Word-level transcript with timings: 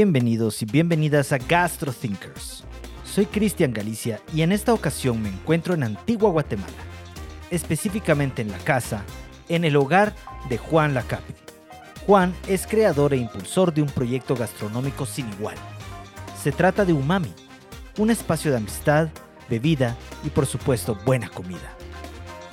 Bienvenidos 0.00 0.62
y 0.62 0.64
bienvenidas 0.64 1.32
a 1.32 1.38
Gastro 1.38 1.92
Thinkers. 1.92 2.62
Soy 3.04 3.26
Cristian 3.26 3.72
Galicia 3.72 4.20
y 4.32 4.42
en 4.42 4.52
esta 4.52 4.72
ocasión 4.72 5.20
me 5.20 5.28
encuentro 5.28 5.74
en 5.74 5.82
Antigua 5.82 6.30
Guatemala, 6.30 6.70
específicamente 7.50 8.40
en 8.42 8.52
la 8.52 8.58
casa, 8.58 9.02
en 9.48 9.64
el 9.64 9.74
hogar 9.74 10.14
de 10.48 10.56
Juan 10.56 10.94
Lacape. 10.94 11.34
Juan 12.06 12.32
es 12.46 12.68
creador 12.68 13.12
e 13.12 13.16
impulsor 13.16 13.74
de 13.74 13.82
un 13.82 13.88
proyecto 13.88 14.36
gastronómico 14.36 15.04
sin 15.04 15.28
igual. 15.32 15.56
Se 16.40 16.52
trata 16.52 16.84
de 16.84 16.92
Umami, 16.92 17.34
un 17.98 18.10
espacio 18.10 18.52
de 18.52 18.58
amistad, 18.58 19.08
bebida 19.50 19.96
y 20.22 20.28
por 20.30 20.46
supuesto 20.46 20.96
buena 21.04 21.28
comida. 21.28 21.74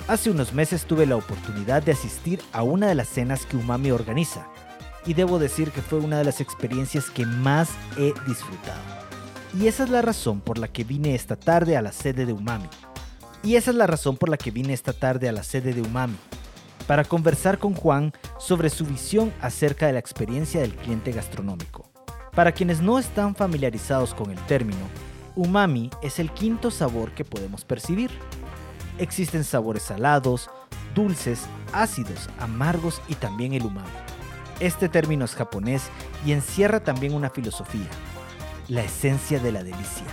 Hace 0.08 0.32
unos 0.32 0.52
meses 0.52 0.84
tuve 0.84 1.06
la 1.06 1.14
oportunidad 1.14 1.80
de 1.84 1.92
asistir 1.92 2.40
a 2.52 2.64
una 2.64 2.88
de 2.88 2.96
las 2.96 3.06
cenas 3.06 3.46
que 3.46 3.56
Umami 3.56 3.92
organiza 3.92 4.48
y 5.06 5.14
debo 5.14 5.38
decir 5.38 5.70
que 5.70 5.82
fue 5.82 5.98
una 5.98 6.18
de 6.18 6.24
las 6.24 6.40
experiencias 6.40 7.10
que 7.10 7.24
más 7.24 7.70
he 7.96 8.12
disfrutado. 8.26 8.80
Y 9.58 9.68
esa 9.68 9.84
es 9.84 9.90
la 9.90 10.02
razón 10.02 10.40
por 10.40 10.58
la 10.58 10.68
que 10.68 10.84
vine 10.84 11.14
esta 11.14 11.36
tarde 11.36 11.76
a 11.76 11.82
la 11.82 11.92
sede 11.92 12.26
de 12.26 12.32
Umami. 12.32 12.68
Y 13.42 13.56
esa 13.56 13.70
es 13.70 13.76
la 13.76 13.86
razón 13.86 14.16
por 14.16 14.28
la 14.28 14.36
que 14.36 14.50
vine 14.50 14.72
esta 14.72 14.92
tarde 14.92 15.28
a 15.28 15.32
la 15.32 15.42
sede 15.42 15.72
de 15.72 15.82
Umami, 15.82 16.16
para 16.86 17.04
conversar 17.04 17.58
con 17.58 17.74
Juan 17.74 18.12
sobre 18.38 18.70
su 18.70 18.84
visión 18.84 19.32
acerca 19.40 19.86
de 19.86 19.92
la 19.94 19.98
experiencia 19.98 20.60
del 20.60 20.74
cliente 20.74 21.12
gastronómico. 21.12 21.90
Para 22.34 22.52
quienes 22.52 22.82
no 22.82 22.98
están 22.98 23.34
familiarizados 23.34 24.12
con 24.12 24.30
el 24.30 24.38
término, 24.46 24.86
umami 25.34 25.90
es 26.02 26.18
el 26.18 26.30
quinto 26.30 26.70
sabor 26.70 27.12
que 27.12 27.24
podemos 27.24 27.64
percibir. 27.64 28.10
Existen 28.98 29.42
sabores 29.42 29.84
salados, 29.84 30.50
dulces, 30.94 31.46
ácidos, 31.72 32.28
amargos 32.38 33.00
y 33.08 33.14
también 33.14 33.54
el 33.54 33.64
umami. 33.64 34.05
Este 34.58 34.88
término 34.88 35.26
es 35.26 35.34
japonés 35.34 35.90
y 36.24 36.32
encierra 36.32 36.80
también 36.80 37.12
una 37.12 37.28
filosofía, 37.28 37.88
la 38.68 38.82
esencia 38.82 39.38
de 39.38 39.52
la 39.52 39.62
delicia. 39.62 40.06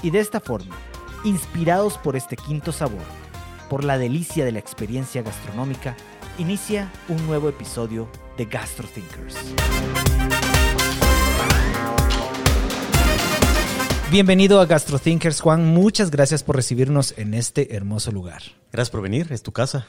Y 0.00 0.10
de 0.10 0.20
esta 0.20 0.38
forma, 0.38 0.76
inspirados 1.24 1.98
por 1.98 2.14
este 2.14 2.36
quinto 2.36 2.70
sabor, 2.70 3.02
por 3.68 3.82
la 3.82 3.98
delicia 3.98 4.44
de 4.44 4.52
la 4.52 4.60
experiencia 4.60 5.22
gastronómica, 5.22 5.96
inicia 6.38 6.92
un 7.08 7.26
nuevo 7.26 7.48
episodio 7.48 8.08
de 8.36 8.44
Gastro 8.44 8.86
Thinkers. 8.86 9.36
Bienvenido 14.12 14.60
a 14.60 14.66
Gastro 14.66 15.00
Thinkers, 15.00 15.40
Juan. 15.40 15.66
Muchas 15.74 16.12
gracias 16.12 16.44
por 16.44 16.54
recibirnos 16.54 17.12
en 17.18 17.34
este 17.34 17.74
hermoso 17.74 18.12
lugar. 18.12 18.42
Gracias 18.70 18.90
por 18.90 19.02
venir, 19.02 19.32
es 19.32 19.42
tu 19.42 19.50
casa. 19.50 19.88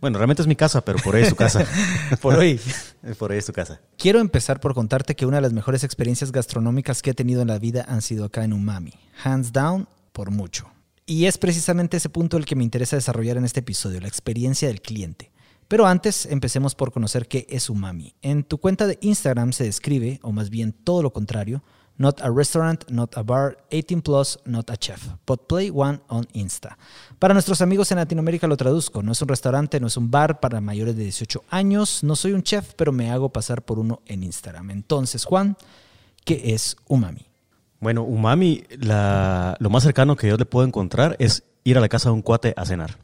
Bueno, 0.00 0.18
realmente 0.18 0.42
es 0.42 0.48
mi 0.48 0.56
casa, 0.56 0.84
pero 0.84 0.98
por 0.98 1.14
hoy 1.14 1.22
es 1.22 1.30
tu 1.30 1.36
casa. 1.36 1.66
por 2.20 2.34
hoy. 2.34 2.60
por 3.18 3.30
hoy 3.32 3.38
es 3.38 3.46
tu 3.46 3.52
casa. 3.52 3.80
Quiero 3.96 4.20
empezar 4.20 4.60
por 4.60 4.74
contarte 4.74 5.16
que 5.16 5.26
una 5.26 5.38
de 5.38 5.42
las 5.42 5.52
mejores 5.52 5.84
experiencias 5.84 6.32
gastronómicas 6.32 7.02
que 7.02 7.10
he 7.10 7.14
tenido 7.14 7.42
en 7.42 7.48
la 7.48 7.58
vida 7.58 7.84
han 7.88 8.02
sido 8.02 8.24
acá 8.24 8.44
en 8.44 8.52
Umami. 8.52 8.92
Hands 9.22 9.52
down, 9.52 9.88
por 10.12 10.30
mucho. 10.30 10.70
Y 11.06 11.26
es 11.26 11.38
precisamente 11.38 11.98
ese 11.98 12.08
punto 12.08 12.36
el 12.36 12.46
que 12.46 12.56
me 12.56 12.64
interesa 12.64 12.96
desarrollar 12.96 13.36
en 13.36 13.44
este 13.44 13.60
episodio, 13.60 14.00
la 14.00 14.08
experiencia 14.08 14.68
del 14.68 14.80
cliente. 14.80 15.32
Pero 15.68 15.86
antes, 15.86 16.26
empecemos 16.26 16.74
por 16.74 16.92
conocer 16.92 17.26
qué 17.26 17.46
es 17.48 17.70
Umami. 17.70 18.14
En 18.22 18.44
tu 18.44 18.58
cuenta 18.58 18.86
de 18.86 18.98
Instagram 19.00 19.52
se 19.52 19.64
describe, 19.64 20.18
o 20.22 20.32
más 20.32 20.50
bien 20.50 20.72
todo 20.72 21.02
lo 21.02 21.12
contrario, 21.12 21.62
Not 21.96 22.20
a 22.22 22.30
restaurant, 22.30 22.90
not 22.90 23.16
a 23.16 23.22
bar, 23.22 23.56
18 23.70 24.02
plus, 24.02 24.40
not 24.44 24.68
a 24.68 24.76
chef. 24.76 25.00
But 25.24 25.46
play 25.46 25.70
one 25.70 26.00
on 26.08 26.26
Insta. 26.32 26.76
Para 27.20 27.34
nuestros 27.34 27.60
amigos 27.60 27.92
en 27.92 27.98
Latinoamérica 27.98 28.48
lo 28.48 28.56
traduzco. 28.56 29.00
No 29.00 29.12
es 29.12 29.22
un 29.22 29.28
restaurante, 29.28 29.78
no 29.78 29.86
es 29.86 29.96
un 29.96 30.10
bar 30.10 30.40
para 30.40 30.60
mayores 30.60 30.96
de 30.96 31.04
18 31.04 31.44
años. 31.50 32.02
No 32.02 32.16
soy 32.16 32.32
un 32.32 32.42
chef, 32.42 32.74
pero 32.74 32.90
me 32.90 33.12
hago 33.12 33.28
pasar 33.28 33.62
por 33.62 33.78
uno 33.78 34.02
en 34.06 34.24
Instagram. 34.24 34.72
Entonces, 34.72 35.24
Juan, 35.24 35.56
¿qué 36.24 36.54
es 36.54 36.76
Umami? 36.88 37.26
Bueno, 37.78 38.02
Umami, 38.02 38.64
lo 38.80 39.70
más 39.70 39.84
cercano 39.84 40.16
que 40.16 40.26
yo 40.26 40.36
le 40.36 40.46
puedo 40.46 40.66
encontrar 40.66 41.14
es 41.20 41.44
ir 41.62 41.78
a 41.78 41.80
la 41.80 41.88
casa 41.88 42.08
de 42.08 42.14
un 42.14 42.22
cuate 42.22 42.54
a 42.56 42.66
cenar. 42.66 42.98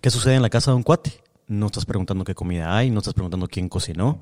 ¿Qué 0.00 0.10
sucede 0.10 0.36
en 0.36 0.42
la 0.42 0.50
casa 0.50 0.70
de 0.70 0.78
un 0.78 0.82
cuate? 0.82 1.12
No 1.46 1.66
estás 1.66 1.84
preguntando 1.84 2.24
qué 2.24 2.34
comida 2.34 2.74
hay, 2.74 2.90
no 2.90 3.00
estás 3.00 3.12
preguntando 3.12 3.48
quién 3.48 3.68
cocinó 3.68 4.20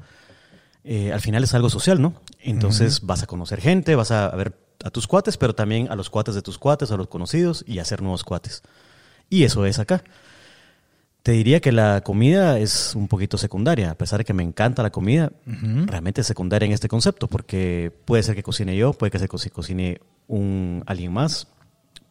eh, 0.85 1.13
al 1.13 1.21
final 1.21 1.45
es 1.45 1.55
algo 1.55 1.71
social, 1.71 2.01
¿no? 2.01 2.15
Entonces 2.41 3.03
vas 3.03 3.23
a 3.23 3.27
conocer 3.27 3.61
gente, 3.61 3.95
vas 3.95 4.11
a 4.11 4.29
ver 4.31 4.57
a 4.85 4.91
tus 4.91 5.07
cuates, 5.07 5.37
pero 5.37 5.55
también 5.55 5.91
a 5.91 5.97
los 5.97 6.09
cuates 6.09 6.35
de 6.35 6.43
tus 6.43 6.59
cuates, 6.59 6.91
a 6.91 6.97
los 6.97 7.09
conocidos 7.09 7.65
y 7.67 7.79
hacer 7.79 8.01
nuevos 8.01 8.25
cuates. 8.25 8.63
Y 9.29 9.45
eso 9.45 9.67
es 9.67 9.79
acá. 9.79 10.03
Te 11.23 11.33
diría 11.33 11.61
que 11.61 11.71
la 11.71 12.01
comida 12.01 12.59
es 12.59 12.95
un 12.95 13.07
poquito 13.07 13.37
secundaria, 13.37 13.91
a 13.91 13.95
pesar 13.95 14.21
de 14.21 14.25
que 14.25 14.33
me 14.33 14.43
encanta 14.43 14.83
la 14.83 14.91
comida, 14.91 15.31
realmente 15.45 16.23
es 16.23 16.27
secundaria 16.27 16.65
en 16.65 16.73
este 16.73 16.89
concepto, 16.89 17.29
porque 17.29 17.93
puede 18.07 18.23
ser 18.23 18.35
que 18.35 18.43
cocine 18.43 18.75
yo, 18.75 18.95
puede 18.95 19.11
que 19.11 19.19
se 19.19 19.29
cocine 19.29 20.01
un, 20.29 20.83
alguien 20.87 21.13
más, 21.13 21.47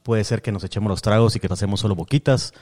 puede 0.03 0.23
ser 0.23 0.43
que 0.43 0.51
nos 0.51 0.63
echemos 0.63 0.91
los 0.91 1.01
tragos 1.01 1.35
y 1.35 1.39
que 1.39 1.49
pasemos 1.49 1.79
solo 1.79 1.95
boquitas. 1.95 2.53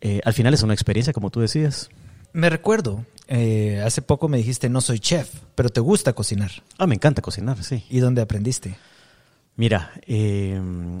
Eh, 0.00 0.20
al 0.24 0.32
final 0.32 0.52
es 0.52 0.64
una 0.64 0.74
experiencia, 0.74 1.12
como 1.12 1.30
tú 1.30 1.40
decías. 1.40 1.90
Me 2.32 2.48
recuerdo, 2.48 3.04
eh, 3.28 3.82
hace 3.84 4.02
poco 4.02 4.28
me 4.28 4.38
dijiste 4.38 4.68
no 4.68 4.80
soy 4.80 4.98
chef, 5.00 5.30
pero 5.54 5.68
te 5.68 5.80
gusta 5.80 6.12
cocinar. 6.14 6.50
Ah, 6.78 6.86
me 6.86 6.94
encanta 6.94 7.22
cocinar, 7.22 7.62
sí. 7.62 7.84
¿Y 7.90 8.00
dónde 8.00 8.22
aprendiste? 8.22 8.76
Mira, 9.54 9.92
eh, 10.06 10.58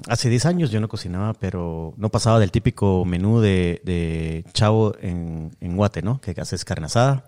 hace 0.08 0.28
10 0.28 0.44
años 0.44 0.70
yo 0.70 0.78
no 0.78 0.86
cocinaba, 0.86 1.32
pero 1.32 1.94
no 1.96 2.10
pasaba 2.10 2.38
del 2.38 2.50
típico 2.50 3.02
menú 3.06 3.40
de, 3.40 4.44
chavo 4.52 4.94
en, 5.00 5.50
en, 5.62 5.74
Guate, 5.74 6.02
¿no? 6.02 6.20
Que 6.20 6.38
haces 6.38 6.62
carne 6.66 6.84
asada. 6.84 7.24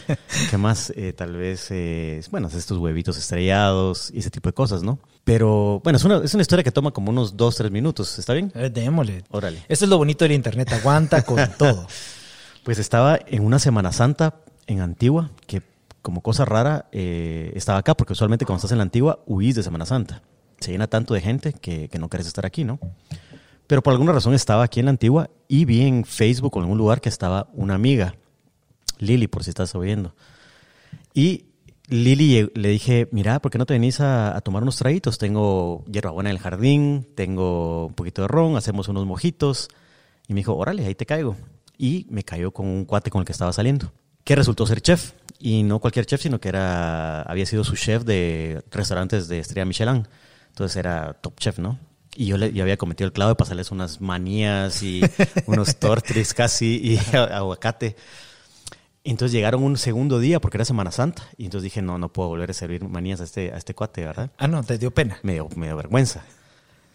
¿Qué 0.50 0.56
más? 0.56 0.92
Eh, 0.94 1.12
tal 1.12 1.36
vez, 1.36 1.68
bueno, 2.30 2.46
estos 2.46 2.78
huevitos 2.78 3.18
estrellados 3.18 4.12
y 4.14 4.20
ese 4.20 4.30
tipo 4.30 4.48
de 4.48 4.52
cosas, 4.52 4.84
¿no? 4.84 5.00
Pero 5.24 5.80
bueno, 5.82 5.96
es 5.96 6.04
una, 6.04 6.18
es 6.18 6.32
una 6.34 6.42
historia 6.42 6.62
que 6.62 6.70
toma 6.70 6.92
como 6.92 7.10
unos 7.10 7.36
2, 7.36 7.56
3 7.56 7.70
minutos, 7.72 8.16
¿está 8.16 8.32
bien? 8.34 8.52
démosle. 8.72 9.24
Órale. 9.30 9.64
Eso 9.68 9.84
es 9.84 9.88
lo 9.88 9.98
bonito 9.98 10.24
del 10.24 10.32
internet, 10.32 10.72
aguanta 10.72 11.22
con 11.22 11.38
todo. 11.58 11.88
Pues 12.68 12.78
estaba 12.78 13.18
en 13.28 13.46
una 13.46 13.58
Semana 13.58 13.92
Santa 13.92 14.42
en 14.66 14.82
Antigua, 14.82 15.30
que 15.46 15.62
como 16.02 16.20
cosa 16.20 16.44
rara 16.44 16.84
eh, 16.92 17.50
estaba 17.54 17.78
acá, 17.78 17.96
porque 17.96 18.12
usualmente 18.12 18.44
cuando 18.44 18.58
estás 18.58 18.72
en 18.72 18.76
la 18.76 18.82
Antigua 18.82 19.20
huís 19.24 19.54
de 19.54 19.62
Semana 19.62 19.86
Santa. 19.86 20.20
Se 20.60 20.72
llena 20.72 20.86
tanto 20.86 21.14
de 21.14 21.22
gente 21.22 21.54
que, 21.54 21.88
no 21.98 22.10
querés 22.10 22.26
estar 22.26 22.44
aquí, 22.44 22.64
¿no? 22.64 22.78
Pero 23.66 23.82
por 23.82 23.94
alguna 23.94 24.12
razón 24.12 24.34
estaba 24.34 24.64
aquí 24.64 24.80
en 24.80 24.84
la 24.84 24.90
Antigua 24.90 25.30
y 25.48 25.64
vi 25.64 25.80
en 25.80 26.04
Facebook 26.04 26.54
o 26.54 26.58
en 26.58 26.64
algún 26.64 26.76
lugar 26.76 27.00
que 27.00 27.08
estaba 27.08 27.48
una 27.54 27.74
amiga, 27.74 28.16
Lili, 28.98 29.28
por 29.28 29.44
si 29.44 29.48
estás 29.48 29.74
oyendo. 29.74 30.14
Y 31.14 31.46
Lili 31.86 32.50
le 32.54 32.68
dije, 32.68 33.08
mira, 33.12 33.40
¿por 33.40 33.50
qué 33.50 33.56
no 33.56 33.64
te 33.64 33.72
venís 33.72 33.98
a, 34.02 34.38
tomar 34.44 34.62
unos 34.62 34.76
traguitos? 34.76 35.16
Tengo 35.16 35.86
hierbabuena 35.86 36.28
en 36.28 36.36
el 36.36 36.42
jardín, 36.42 37.06
tengo 37.14 37.86
un 37.86 37.94
poquito 37.94 38.20
de 38.20 38.28
ron, 38.28 38.58
hacemos 38.58 38.88
unos 38.88 39.06
mojitos. 39.06 39.70
Y 40.26 40.34
me 40.34 40.40
dijo, 40.40 40.54
órale, 40.54 40.84
ahí 40.84 40.94
te 40.94 41.06
caigo 41.06 41.34
y 41.78 42.06
me 42.10 42.24
cayó 42.24 42.50
con 42.50 42.66
un 42.66 42.84
cuate 42.84 43.10
con 43.10 43.20
el 43.20 43.24
que 43.24 43.32
estaba 43.32 43.52
saliendo, 43.52 43.92
que 44.24 44.34
resultó 44.34 44.66
ser 44.66 44.82
chef. 44.82 45.12
Y 45.38 45.62
no 45.62 45.78
cualquier 45.78 46.04
chef, 46.04 46.20
sino 46.20 46.40
que 46.40 46.48
era, 46.48 47.22
había 47.22 47.46
sido 47.46 47.62
su 47.62 47.76
chef 47.76 48.02
de 48.02 48.64
restaurantes 48.72 49.28
de 49.28 49.38
estrella 49.38 49.64
Michelin. 49.64 50.08
Entonces 50.48 50.76
era 50.76 51.14
top 51.14 51.36
chef, 51.38 51.60
¿no? 51.60 51.78
Y 52.16 52.26
yo, 52.26 52.36
le, 52.36 52.46
había 52.60 52.76
cometido 52.76 53.06
el 53.06 53.12
clavo 53.12 53.28
de 53.28 53.36
pasarles 53.36 53.70
unas 53.70 54.00
manías 54.00 54.82
y 54.82 55.00
unos 55.46 55.76
tortres 55.76 56.34
casi 56.34 56.80
y 56.82 57.16
aguacate. 57.16 57.94
Entonces 59.04 59.32
llegaron 59.32 59.62
un 59.62 59.76
segundo 59.76 60.18
día 60.18 60.40
porque 60.40 60.56
era 60.56 60.64
Semana 60.64 60.90
Santa. 60.90 61.22
Y 61.36 61.44
entonces 61.44 61.62
dije, 61.64 61.80
no, 61.80 61.96
no 61.98 62.12
puedo 62.12 62.28
volver 62.28 62.50
a 62.50 62.54
servir 62.54 62.82
manías 62.88 63.20
a 63.20 63.24
este, 63.24 63.52
a 63.52 63.56
este 63.56 63.74
cuate, 63.74 64.04
¿verdad? 64.04 64.32
Ah, 64.36 64.48
no, 64.48 64.64
te 64.64 64.76
dio 64.76 64.90
pena. 64.90 65.18
Me 65.22 65.34
dio, 65.34 65.48
me 65.54 65.66
dio 65.66 65.76
vergüenza. 65.76 66.24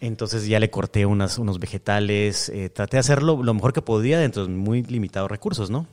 Entonces 0.06 0.46
ya 0.46 0.60
le 0.60 0.70
corté 0.70 1.06
unas, 1.06 1.38
unos 1.38 1.58
vegetales, 1.58 2.50
eh, 2.50 2.68
traté 2.68 2.98
de 2.98 3.00
hacerlo 3.00 3.42
lo 3.42 3.54
mejor 3.54 3.72
que 3.72 3.80
podía 3.80 4.18
dentro 4.18 4.46
de 4.46 4.52
muy 4.52 4.82
limitados 4.82 5.30
recursos, 5.30 5.70
¿no? 5.70 5.86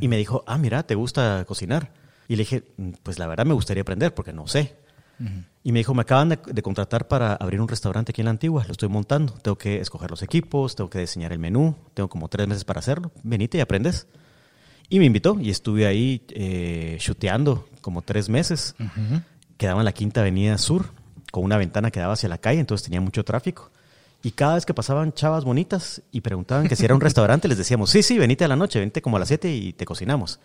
Y 0.00 0.06
me 0.06 0.16
dijo, 0.16 0.44
ah, 0.46 0.58
mira, 0.58 0.84
¿te 0.84 0.94
gusta 0.94 1.44
cocinar? 1.44 1.90
Y 2.28 2.36
le 2.36 2.42
dije, 2.42 2.62
mm, 2.76 2.90
pues 3.02 3.18
la 3.18 3.26
verdad 3.26 3.46
me 3.46 3.54
gustaría 3.54 3.82
aprender 3.82 4.14
porque 4.14 4.32
no 4.32 4.46
sé. 4.46 4.76
Y 5.64 5.72
me 5.72 5.80
dijo, 5.80 5.92
me 5.94 6.02
acaban 6.02 6.28
de, 6.28 6.62
contratar 6.62 7.08
para 7.08 7.34
abrir 7.34 7.60
un 7.60 7.66
restaurante 7.66 8.12
aquí 8.12 8.20
en 8.20 8.26
la 8.26 8.30
Antigua, 8.30 8.62
lo 8.64 8.70
estoy 8.70 8.88
montando, 8.88 9.32
tengo 9.32 9.58
que 9.58 9.80
escoger 9.80 10.08
los 10.08 10.22
equipos, 10.22 10.76
tengo 10.76 10.88
que 10.88 11.00
diseñar 11.00 11.32
el 11.32 11.40
menú, 11.40 11.74
tengo 11.94 12.08
como 12.08 12.28
tres 12.28 12.46
meses 12.46 12.64
para 12.64 12.78
hacerlo, 12.78 13.10
venite 13.24 13.58
y 13.58 13.60
aprendes. 13.60 14.06
Y 14.88 15.00
me 15.00 15.06
invitó 15.06 15.36
y 15.40 15.50
estuve 15.50 15.86
ahí 15.86 16.24
eh, 16.28 16.98
como 17.80 18.02
tres 18.02 18.28
meses. 18.28 18.76
Quedaba 19.56 19.80
en 19.80 19.84
la 19.84 19.92
Quinta 19.92 20.20
Avenida 20.20 20.56
Sur, 20.58 20.92
con 21.30 21.44
una 21.44 21.56
ventana 21.56 21.90
que 21.90 22.00
daba 22.00 22.14
hacia 22.14 22.28
la 22.28 22.38
calle, 22.38 22.60
entonces 22.60 22.84
tenía 22.84 23.00
mucho 23.00 23.24
tráfico. 23.24 23.70
Y 24.20 24.32
cada 24.32 24.56
vez 24.56 24.66
que 24.66 24.74
pasaban 24.74 25.12
chavas 25.12 25.44
bonitas 25.44 26.02
y 26.10 26.22
preguntaban 26.22 26.66
que 26.66 26.74
si 26.74 26.84
era 26.84 26.94
un 26.94 27.00
restaurante, 27.08 27.46
les 27.46 27.56
decíamos, 27.56 27.90
sí, 27.90 28.02
sí, 28.02 28.18
venite 28.18 28.44
a 28.44 28.48
la 28.48 28.56
noche, 28.56 28.80
venite 28.80 29.00
como 29.00 29.16
a 29.16 29.20
las 29.20 29.28
7 29.28 29.54
y 29.54 29.72
te 29.72 29.84
cocinamos. 29.84 30.40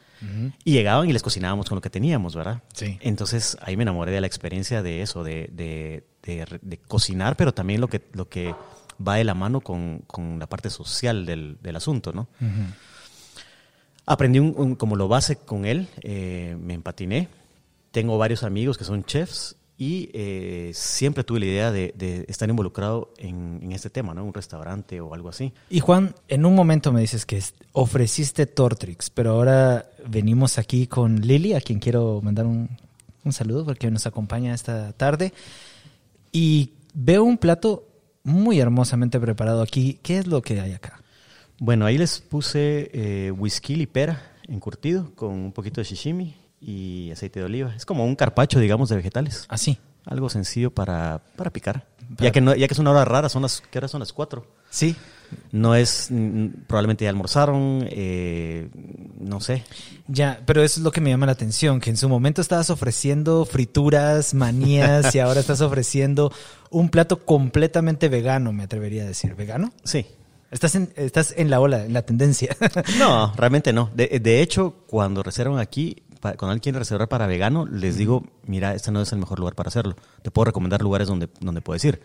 Y 0.64 0.72
llegaban 0.72 1.10
y 1.10 1.14
les 1.14 1.22
cocinábamos 1.22 1.68
con 1.68 1.76
lo 1.76 1.82
que 1.82 1.90
teníamos, 1.90 2.34
¿verdad? 2.34 2.62
Sí. 2.74 2.98
Entonces 3.02 3.58
ahí 3.62 3.76
me 3.76 3.84
enamoré 3.84 4.12
de 4.12 4.22
la 4.22 4.28
experiencia 4.28 4.82
de 4.82 5.02
eso, 5.02 5.24
de, 5.24 5.50
de, 5.52 6.06
de, 6.22 6.78
cocinar, 6.78 7.36
pero 7.36 7.54
también 7.54 7.82
lo 7.82 7.90
que, 7.90 8.02
lo 8.14 8.30
que 8.30 8.56
va 9.06 9.16
de 9.16 9.26
la 9.26 9.34
mano 9.34 9.60
con, 9.60 10.04
con 10.08 10.40
la 10.40 10.48
parte 10.48 10.70
social 10.70 11.26
del, 11.26 11.58
del 11.62 11.76
asunto, 11.76 12.14
¿no? 12.14 12.30
Aprendí 14.06 14.40
un, 14.40 14.76
como 14.76 14.96
lo 14.96 15.08
base 15.08 15.38
con 15.38 15.66
él, 15.66 15.88
eh, 16.04 16.56
me 16.60 16.74
empatiné. 16.74 17.28
Tengo 17.92 18.18
varios 18.18 18.44
amigos 18.44 18.78
que 18.78 18.86
son 18.86 19.04
chefs 19.04 19.58
Y 19.78 20.10
eh, 20.14 20.72
siempre 20.74 21.24
tuve 21.24 21.40
la 21.40 21.46
idea 21.46 21.72
de, 21.72 21.94
de 21.98 22.26
estar 22.28 22.48
involucrado 22.48 23.12
en, 23.18 23.60
en, 23.64 23.72
este 23.72 23.90
tema, 23.90 24.14
¿no? 24.14 24.24
Un 24.24 24.34
restaurante 24.34 25.02
o 25.02 25.14
algo 25.14 25.30
así. 25.30 25.52
Y 25.70 25.80
Juan, 25.80 26.16
en 26.28 26.46
un 26.46 26.54
momento 26.54 26.92
me 26.92 27.02
dices 27.02 27.26
que 27.26 27.42
ofreciste 27.72 28.46
Tortrix, 28.46 29.10
pero 29.10 29.32
ahora 29.32 29.90
venimos 30.08 30.58
aquí 30.58 30.86
con 30.86 31.22
Lili, 31.22 31.54
a 31.54 31.62
quien 31.62 31.80
quiero 31.80 32.22
mandar 32.22 32.46
un, 32.46 32.70
un 33.24 33.34
saludo 33.34 33.66
porque 33.66 33.90
nos 33.90 34.06
acompaña 34.06 34.54
esta 34.54 34.94
tarde. 34.94 35.34
Y 36.32 36.72
veo 36.94 37.24
un 37.24 37.38
plato 37.38 37.88
muy 38.24 38.60
hermosamente 38.60 39.20
preparado 39.20 39.62
aquí. 39.62 40.00
¿Qué 40.02 40.18
es 40.18 40.28
lo 40.28 40.42
que 40.42 40.60
hay 40.60 40.74
acá? 40.74 41.02
Bueno, 41.60 41.86
ahí 41.86 41.98
les 41.98 42.20
puse 42.20 42.90
eh, 42.94 43.32
whisky 43.32 43.82
y 43.82 43.86
pera 43.86 44.32
encurtido 44.48 45.14
con 45.16 45.32
un 45.32 45.52
poquito 45.52 45.82
de 45.82 45.86
shishimi 45.86 46.36
y 46.66 47.12
aceite 47.12 47.40
de 47.40 47.46
oliva. 47.46 47.74
Es 47.76 47.86
como 47.86 48.06
un 48.06 48.16
carpacho, 48.16 48.60
digamos, 48.60 48.90
de 48.90 48.96
vegetales. 48.96 49.46
Así. 49.50 49.80
Algo 50.06 50.30
sencillo 50.30 50.72
para, 50.72 51.22
para 51.36 51.52
picar. 51.52 51.86
Ya, 52.18 52.32
que 52.32 52.42
no, 52.42 52.56
ya 52.56 52.68
que 52.68 52.74
es 52.74 52.80
una 52.80 52.92
hora 52.92 53.06
rara, 53.06 53.30
son 53.30 53.42
las, 53.42 53.62
¿qué 53.72 53.78
hora 53.78 53.88
son 53.88 54.00
las 54.00 54.14
cuatro? 54.14 54.48
Sí. 54.70 54.96
No 55.52 55.74
es, 55.76 56.10
probablemente 56.68 57.06
ya 57.06 57.10
almorzaron, 57.10 57.88
eh, 57.90 58.70
no 59.20 59.42
sé. 59.42 59.64
Ya, 60.08 60.42
pero 60.46 60.62
eso 60.62 60.80
es 60.80 60.84
lo 60.84 60.92
que 60.92 61.02
me 61.02 61.10
llama 61.10 61.26
la 61.26 61.32
atención, 61.32 61.80
que 61.80 61.90
en 61.90 61.98
su 61.98 62.08
momento 62.08 62.42
estabas 62.42 62.70
ofreciendo 62.70 63.46
frituras, 63.46 64.34
manías 64.34 65.16
y 65.16 65.20
ahora 65.20 65.40
estás 65.40 65.62
ofreciendo 65.62 66.32
un 66.70 66.90
plato 66.90 67.26
completamente 67.26 68.10
vegano, 68.10 68.52
me 68.52 68.64
atrevería 68.64 69.04
a 69.04 69.08
decir. 69.08 69.34
¿Vegano? 69.36 69.74
Sí. 69.84 70.06
Estás 70.52 70.76
en, 70.76 70.94
estás 70.98 71.34
en 71.36 71.50
la 71.50 71.60
ola, 71.60 71.86
en 71.86 71.94
la 71.94 72.04
tendencia. 72.04 72.56
no, 73.00 73.34
realmente 73.36 73.74
no. 73.74 73.90
De, 73.96 74.20
de 74.22 74.42
hecho, 74.42 74.76
cuando 74.86 75.24
reservan 75.24 75.58
aquí, 75.58 76.04
cuando 76.32 76.48
alguien 76.48 76.62
quiere 76.62 76.80
reservar 76.80 77.10
para 77.10 77.28
vegano, 77.28 77.66
les 77.66 77.98
digo, 77.98 78.24
mira, 78.46 78.74
este 78.74 78.92
no 78.92 79.02
es 79.02 79.12
el 79.12 79.20
mejor 79.20 79.40
lugar 79.40 79.56
para 79.56 79.68
hacerlo. 79.68 79.96
Te 80.22 80.32
puedo 80.32 80.46
recomendar 80.46 80.82
lugares 80.82 81.08
donde, 81.08 81.30
donde 81.40 81.62
puedes 81.62 81.84
ir. 81.86 82.02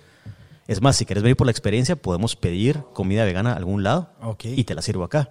Es 0.66 0.82
más, 0.82 0.96
si 0.96 1.06
quieres 1.06 1.22
venir 1.22 1.36
por 1.36 1.46
la 1.46 1.50
experiencia, 1.50 1.96
podemos 1.96 2.36
pedir 2.36 2.82
comida 2.92 3.24
vegana 3.24 3.52
a 3.52 3.56
algún 3.56 3.82
lado 3.82 4.10
okay. 4.20 4.54
y 4.58 4.64
te 4.64 4.74
la 4.74 4.82
sirvo 4.82 5.04
acá. 5.04 5.30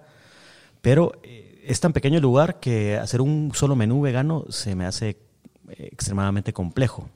Pero 0.80 1.12
eh, 1.22 1.62
es 1.64 1.78
tan 1.80 1.92
pequeño 1.92 2.16
el 2.16 2.22
lugar 2.22 2.58
que 2.60 2.96
hacer 2.96 3.20
un 3.20 3.52
solo 3.54 3.76
menú 3.76 4.00
vegano 4.00 4.46
se 4.48 4.74
me 4.74 4.86
hace 4.86 5.10
eh, 5.68 5.88
extremadamente 5.92 6.52
complejo. 6.52 7.08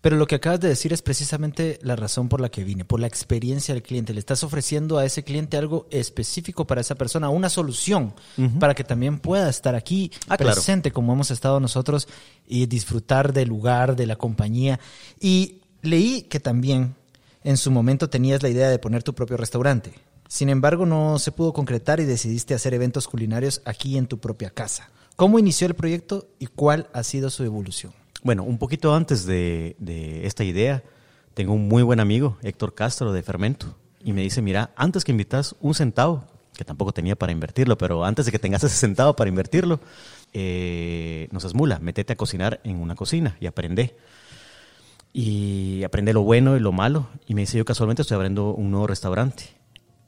Pero 0.00 0.16
lo 0.16 0.26
que 0.26 0.36
acabas 0.36 0.60
de 0.60 0.68
decir 0.68 0.92
es 0.92 1.02
precisamente 1.02 1.78
la 1.82 1.96
razón 1.96 2.28
por 2.28 2.40
la 2.40 2.50
que 2.50 2.64
vine, 2.64 2.84
por 2.84 3.00
la 3.00 3.06
experiencia 3.06 3.74
del 3.74 3.82
cliente. 3.82 4.12
Le 4.12 4.20
estás 4.20 4.42
ofreciendo 4.44 4.98
a 4.98 5.04
ese 5.04 5.24
cliente 5.24 5.56
algo 5.56 5.86
específico 5.90 6.66
para 6.66 6.80
esa 6.80 6.94
persona, 6.94 7.28
una 7.28 7.48
solución 7.48 8.14
uh 8.36 8.42
-huh. 8.42 8.58
para 8.58 8.74
que 8.74 8.84
también 8.84 9.18
pueda 9.18 9.48
estar 9.48 9.74
aquí 9.74 10.10
Ah, 10.28 10.36
presente 10.36 10.90
como 10.90 11.12
hemos 11.12 11.30
estado 11.30 11.60
nosotros 11.60 12.08
y 12.46 12.66
disfrutar 12.66 13.32
del 13.32 13.48
lugar, 13.48 13.96
de 13.96 14.06
la 14.06 14.16
compañía. 14.16 14.80
Y 15.20 15.60
leí 15.82 16.22
que 16.22 16.40
también 16.40 16.94
en 17.42 17.56
su 17.56 17.70
momento 17.70 18.08
tenías 18.08 18.42
la 18.42 18.48
idea 18.48 18.68
de 18.70 18.78
poner 18.78 19.02
tu 19.02 19.14
propio 19.14 19.36
restaurante. 19.36 19.92
Sin 20.28 20.48
embargo, 20.48 20.86
no 20.86 21.18
se 21.18 21.32
pudo 21.32 21.52
concretar 21.52 22.00
y 22.00 22.04
decidiste 22.04 22.54
hacer 22.54 22.74
eventos 22.74 23.06
culinarios 23.06 23.60
aquí 23.64 23.96
en 23.98 24.06
tu 24.06 24.18
propia 24.18 24.50
casa. 24.50 24.90
¿Cómo 25.16 25.38
inició 25.38 25.66
el 25.66 25.74
proyecto 25.74 26.28
y 26.38 26.46
cuál 26.46 26.88
ha 26.92 27.02
sido 27.04 27.30
su 27.30 27.44
evolución? 27.44 27.92
Bueno, 28.24 28.42
un 28.42 28.56
poquito 28.56 28.94
antes 28.94 29.26
de, 29.26 29.76
de, 29.78 30.26
esta 30.26 30.44
idea, 30.44 30.82
tengo 31.34 31.52
un 31.52 31.68
muy 31.68 31.82
buen 31.82 32.00
amigo, 32.00 32.38
Héctor 32.40 32.74
Castro, 32.74 33.12
de 33.12 33.22
Fermento, 33.22 33.76
y 34.02 34.14
me 34.14 34.22
dice, 34.22 34.40
mira, 34.40 34.70
antes 34.76 35.04
que 35.04 35.12
invitas 35.12 35.54
un 35.60 35.74
centavo, 35.74 36.24
que 36.56 36.64
tampoco 36.64 36.92
tenía 36.92 37.16
para 37.16 37.32
invertirlo, 37.32 37.76
pero 37.76 38.02
antes 38.02 38.24
de 38.24 38.32
que 38.32 38.38
tengas 38.38 38.64
ese 38.64 38.76
centavo 38.76 39.14
para 39.14 39.28
invertirlo, 39.28 39.78
eh, 40.32 41.28
no 41.32 41.40
seas 41.40 41.52
mula, 41.52 41.78
métete 41.80 42.14
a 42.14 42.16
cocinar 42.16 42.62
en 42.64 42.80
una 42.80 42.94
cocina 42.94 43.36
y 43.40 43.46
aprende. 43.46 43.94
Y 45.12 45.84
aprende 45.84 46.14
lo 46.14 46.22
bueno 46.22 46.56
y 46.56 46.60
lo 46.60 46.72
malo. 46.72 47.08
Y 47.26 47.34
me 47.34 47.42
dice, 47.42 47.58
yo 47.58 47.66
casualmente 47.66 48.00
estoy 48.00 48.16
abriendo 48.16 48.54
un 48.54 48.70
nuevo 48.70 48.86
restaurante. 48.86 49.44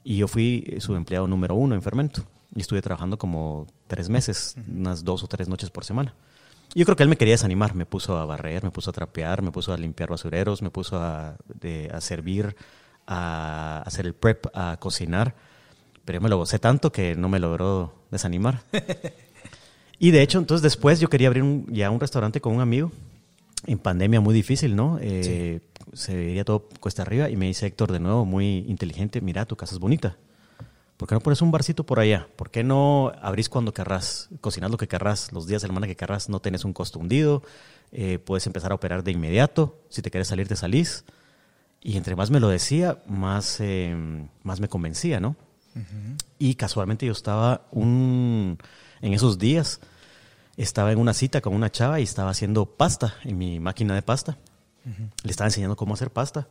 Y 0.03 0.17
yo 0.17 0.27
fui 0.27 0.75
su 0.79 0.95
empleado 0.95 1.27
número 1.27 1.53
uno 1.53 1.75
en 1.75 1.83
Fermento. 1.83 2.23
Y 2.55 2.61
estuve 2.61 2.81
trabajando 2.81 3.17
como 3.17 3.67
tres 3.87 4.09
meses, 4.09 4.55
unas 4.67 5.05
dos 5.05 5.23
o 5.23 5.27
tres 5.27 5.47
noches 5.47 5.69
por 5.69 5.85
semana. 5.85 6.13
Yo 6.75 6.85
creo 6.85 6.95
que 6.95 7.03
él 7.03 7.09
me 7.09 7.17
quería 7.17 7.33
desanimar, 7.33 7.75
me 7.75 7.85
puso 7.85 8.17
a 8.17 8.25
barrer, 8.25 8.63
me 8.63 8.71
puso 8.71 8.89
a 8.89 8.93
trapear, 8.93 9.41
me 9.41 9.51
puso 9.51 9.73
a 9.73 9.77
limpiar 9.77 10.09
basureros, 10.09 10.61
me 10.61 10.69
puso 10.69 10.97
a, 11.01 11.37
de, 11.47 11.89
a 11.93 12.01
servir, 12.01 12.55
a 13.07 13.81
hacer 13.85 14.05
el 14.05 14.13
prep, 14.13 14.47
a 14.53 14.77
cocinar, 14.77 15.35
pero 16.05 16.17
yo 16.17 16.21
me 16.21 16.29
lo 16.29 16.37
gocé 16.37 16.59
tanto 16.59 16.91
que 16.91 17.15
no 17.15 17.29
me 17.29 17.39
logró 17.39 17.93
desanimar. 18.11 18.61
y 19.99 20.11
de 20.11 20.21
hecho, 20.21 20.39
entonces 20.39 20.61
después 20.61 20.99
yo 20.99 21.09
quería 21.09 21.27
abrir 21.27 21.43
un, 21.43 21.65
ya 21.71 21.89
un 21.89 21.99
restaurante 21.99 22.41
con 22.41 22.53
un 22.53 22.61
amigo, 22.61 22.91
en 23.65 23.79
pandemia 23.79 24.21
muy 24.21 24.33
difícil, 24.33 24.75
¿no? 24.75 24.99
Eh, 25.01 25.61
sí. 25.61 25.81
Se 25.93 26.15
veía 26.15 26.43
todo 26.43 26.67
cuesta 26.79 27.01
arriba 27.01 27.29
y 27.29 27.37
me 27.37 27.47
dice 27.47 27.65
Héctor 27.65 27.91
de 27.91 27.99
nuevo, 27.99 28.25
muy 28.25 28.65
inteligente, 28.67 29.21
mira, 29.21 29.45
tu 29.45 29.55
casa 29.55 29.73
es 29.73 29.79
bonita. 29.79 30.17
¿Por 30.97 31.07
qué 31.07 31.13
no 31.13 31.21
pones 31.21 31.43
un 31.43 31.51
barcito 31.51 31.85
por 31.85 31.99
allá? 31.99 32.27
¿Por 32.35 32.49
qué 32.49 32.63
no 32.63 33.11
abrís 33.21 33.49
cuando 33.49 33.71
querrás? 33.71 34.29
Cocinás 34.41 34.71
lo 34.71 34.77
que 34.77 34.87
querrás, 34.87 35.31
los 35.31 35.45
días 35.45 35.61
de 35.61 35.67
semana 35.67 35.85
que 35.85 35.95
querrás, 35.95 36.27
no 36.27 36.39
tenés 36.39 36.65
un 36.65 36.73
costo 36.73 36.97
hundido, 36.97 37.43
eh, 37.91 38.17
puedes 38.17 38.47
empezar 38.47 38.71
a 38.71 38.75
operar 38.75 39.03
de 39.03 39.11
inmediato, 39.11 39.79
si 39.89 40.01
te 40.01 40.09
quieres 40.09 40.27
salir, 40.27 40.47
te 40.47 40.55
salís. 40.55 41.05
Y 41.81 41.97
entre 41.97 42.15
más 42.15 42.31
me 42.31 42.39
lo 42.39 42.49
decía, 42.49 42.97
más, 43.07 43.59
eh, 43.59 43.95
más 44.41 44.59
me 44.59 44.67
convencía, 44.67 45.19
¿no? 45.19 45.35
Uh 45.75 45.79
-huh. 45.79 46.23
Y 46.39 46.55
casualmente 46.55 47.05
yo 47.05 47.11
estaba 47.11 47.67
un, 47.71 48.57
en 49.01 49.13
esos 49.13 49.37
días, 49.37 49.79
estaba 50.57 50.91
en 50.91 50.97
una 50.97 51.13
cita 51.13 51.41
con 51.41 51.53
una 51.53 51.71
chava 51.71 51.99
y 51.99 52.03
estaba 52.03 52.31
haciendo 52.31 52.65
pasta 52.65 53.13
en 53.23 53.37
mi 53.37 53.59
máquina 53.59 53.93
de 53.93 54.01
pasta. 54.01 54.39
Uh 54.83 54.89
-huh. 54.89 55.09
Le 55.23 55.29
estaba 55.29 55.47
enseñando 55.47 55.75
cómo 55.75 55.93
hacer 55.93 56.09
pasta. 56.09 56.47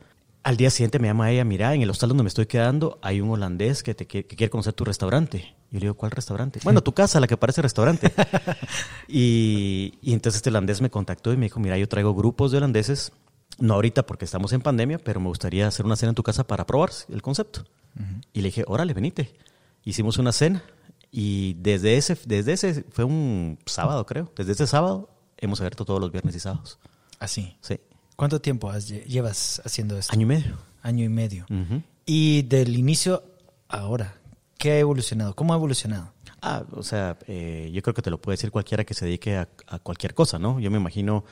Al 0.46 0.56
día 0.56 0.70
siguiente 0.70 1.00
me 1.00 1.08
llama 1.08 1.28
ella, 1.32 1.42
mira, 1.42 1.74
en 1.74 1.82
el 1.82 1.90
hostal 1.90 2.10
donde 2.10 2.22
me 2.22 2.28
estoy 2.28 2.46
quedando 2.46 3.00
hay 3.02 3.20
un 3.20 3.28
holandés 3.30 3.82
que, 3.82 3.96
te, 3.96 4.06
que, 4.06 4.26
que 4.26 4.36
quiere 4.36 4.48
conocer 4.48 4.74
tu 4.74 4.84
restaurante. 4.84 5.56
Yo 5.72 5.80
le 5.80 5.86
digo, 5.86 5.94
¿cuál 5.94 6.12
restaurante? 6.12 6.60
Bueno, 6.62 6.84
tu 6.84 6.92
casa, 6.92 7.18
la 7.18 7.26
que 7.26 7.36
parece 7.36 7.62
restaurante. 7.62 8.12
y, 9.08 9.94
y, 10.00 10.12
entonces 10.12 10.36
este 10.36 10.50
holandés 10.50 10.80
me 10.80 10.88
contactó 10.88 11.32
y 11.32 11.36
me 11.36 11.46
dijo, 11.46 11.58
mira, 11.58 11.76
yo 11.76 11.88
traigo 11.88 12.14
grupos 12.14 12.52
de 12.52 12.58
holandeses, 12.58 13.10
no 13.58 13.74
ahorita 13.74 14.06
porque 14.06 14.24
estamos 14.24 14.52
en 14.52 14.60
pandemia, 14.60 14.98
pero 14.98 15.18
me 15.18 15.26
gustaría 15.26 15.66
hacer 15.66 15.84
una 15.84 15.96
cena 15.96 16.10
en 16.10 16.14
tu 16.14 16.22
casa 16.22 16.46
para 16.46 16.64
probar 16.64 16.90
el 17.08 17.22
concepto. 17.22 17.64
Uh 17.96 18.02
-huh. 18.02 18.22
Y 18.32 18.42
le 18.42 18.46
dije, 18.46 18.62
órale, 18.68 18.94
venite. 18.94 19.34
Hicimos 19.82 20.16
una 20.16 20.30
cena 20.30 20.62
y 21.10 21.54
desde 21.54 21.96
ese, 21.96 22.16
desde 22.24 22.52
ese, 22.52 22.84
fue 22.92 23.04
un 23.04 23.58
sábado 23.66 24.06
creo, 24.06 24.30
desde 24.36 24.52
ese 24.52 24.68
sábado 24.68 25.10
hemos 25.38 25.60
abierto 25.60 25.84
todos 25.84 26.00
los 26.00 26.12
viernes 26.12 26.36
y 26.36 26.38
sábados. 26.38 26.78
¿Así? 27.18 27.56
Sí. 27.62 27.80
¿Cuánto 28.16 28.40
tiempo 28.40 28.70
has, 28.70 28.88
llevas 28.88 29.60
haciendo 29.64 29.98
esto? 29.98 30.12
Año 30.12 30.22
y 30.22 30.26
medio. 30.26 30.58
Año 30.82 31.04
y 31.04 31.08
medio. 31.08 31.46
Uh 31.50 31.54
-huh. 31.54 31.82
Y 32.06 32.42
del 32.42 32.76
inicio 32.76 33.22
ahora, 33.68 34.14
¿qué 34.58 34.72
ha 34.72 34.78
evolucionado? 34.78 35.34
¿Cómo 35.34 35.52
ha 35.52 35.56
evolucionado? 35.56 36.12
Ah, 36.40 36.64
o 36.72 36.82
sea, 36.82 37.18
eh, 37.26 37.70
yo 37.72 37.82
creo 37.82 37.94
que 37.94 38.02
te 38.02 38.10
lo 38.10 38.20
puede 38.20 38.36
decir 38.36 38.50
cualquiera 38.50 38.84
que 38.84 38.94
se 38.94 39.04
dedique 39.04 39.36
a, 39.36 39.48
a, 39.66 39.78
cualquier 39.80 40.14
cosa, 40.14 40.38
¿no? 40.38 40.60
Yo 40.60 40.70
me 40.70 40.76
imagino, 40.78 41.24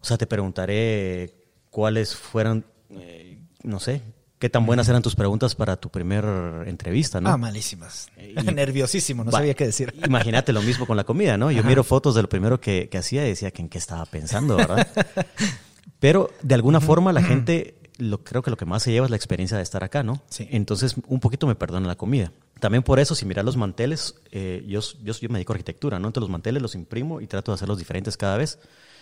o 0.00 0.04
sea, 0.04 0.18
te 0.18 0.26
preguntaré 0.26 1.34
cuáles 1.70 2.16
fueron, 2.16 2.64
eh, 2.90 3.38
no 3.62 3.78
sé, 3.78 4.02
qué 4.38 4.50
tan 4.50 4.66
buenas 4.66 4.88
eran 4.88 5.02
tus 5.02 5.14
preguntas 5.14 5.54
para 5.54 5.76
tu 5.76 5.90
primer 5.90 6.24
entrevista, 6.66 7.20
¿no? 7.20 7.30
Ah, 7.30 7.36
malísimas. 7.36 8.08
Y, 8.16 8.34
Nerviosísimo, 8.52 9.24
no 9.24 9.30
sabía 9.30 9.54
qué 9.54 9.66
decir. 9.66 9.94
Imagínate 10.04 10.52
lo 10.52 10.62
mismo 10.62 10.86
con 10.86 10.96
la 10.96 11.04
comida, 11.04 11.36
¿no? 11.36 11.50
Yo 11.50 11.60
Ajá. 11.60 11.68
miro 11.68 11.84
fotos 11.84 12.14
de 12.14 12.22
lo 12.22 12.28
primero 12.28 12.60
que, 12.60 12.88
que 12.88 12.98
hacía 12.98 13.24
y 13.24 13.30
decía 13.30 13.50
que 13.52 13.62
en 13.62 13.68
qué 13.68 13.78
estaba 13.78 14.04
pensando, 14.06 14.56
¿verdad? 14.56 14.88
Pero 16.00 16.30
de 16.42 16.54
alguna 16.54 16.80
forma 16.80 17.12
la 17.12 17.22
gente, 17.22 17.74
lo, 17.98 18.22
creo 18.22 18.42
que 18.42 18.50
lo 18.50 18.56
que 18.56 18.64
más 18.64 18.82
se 18.82 18.92
lleva 18.92 19.06
es 19.06 19.10
la 19.10 19.16
experiencia 19.16 19.56
de 19.56 19.62
estar 19.62 19.82
acá, 19.82 20.02
¿no? 20.02 20.22
Sí. 20.28 20.48
Entonces, 20.50 20.94
un 21.06 21.20
poquito 21.20 21.46
me 21.46 21.54
perdona 21.54 21.88
la 21.88 21.96
comida. 21.96 22.32
También 22.60 22.82
por 22.82 22.98
eso, 22.98 23.14
si 23.14 23.24
miras 23.24 23.44
los 23.44 23.56
manteles, 23.56 24.16
eh, 24.30 24.64
yo, 24.66 24.80
yo, 25.02 25.12
yo, 25.14 25.28
me 25.28 25.34
dedico 25.34 25.52
a 25.52 25.54
arquitectura, 25.54 25.98
¿no? 25.98 26.08
Entonces 26.08 26.28
los 26.28 26.30
manteles 26.30 26.62
los 26.62 26.74
imprimo 26.74 27.20
y 27.20 27.26
trato 27.26 27.52
de 27.52 27.56
hacerlos 27.56 27.78
diferentes 27.78 28.16
cada 28.16 28.36
vez. 28.36 28.58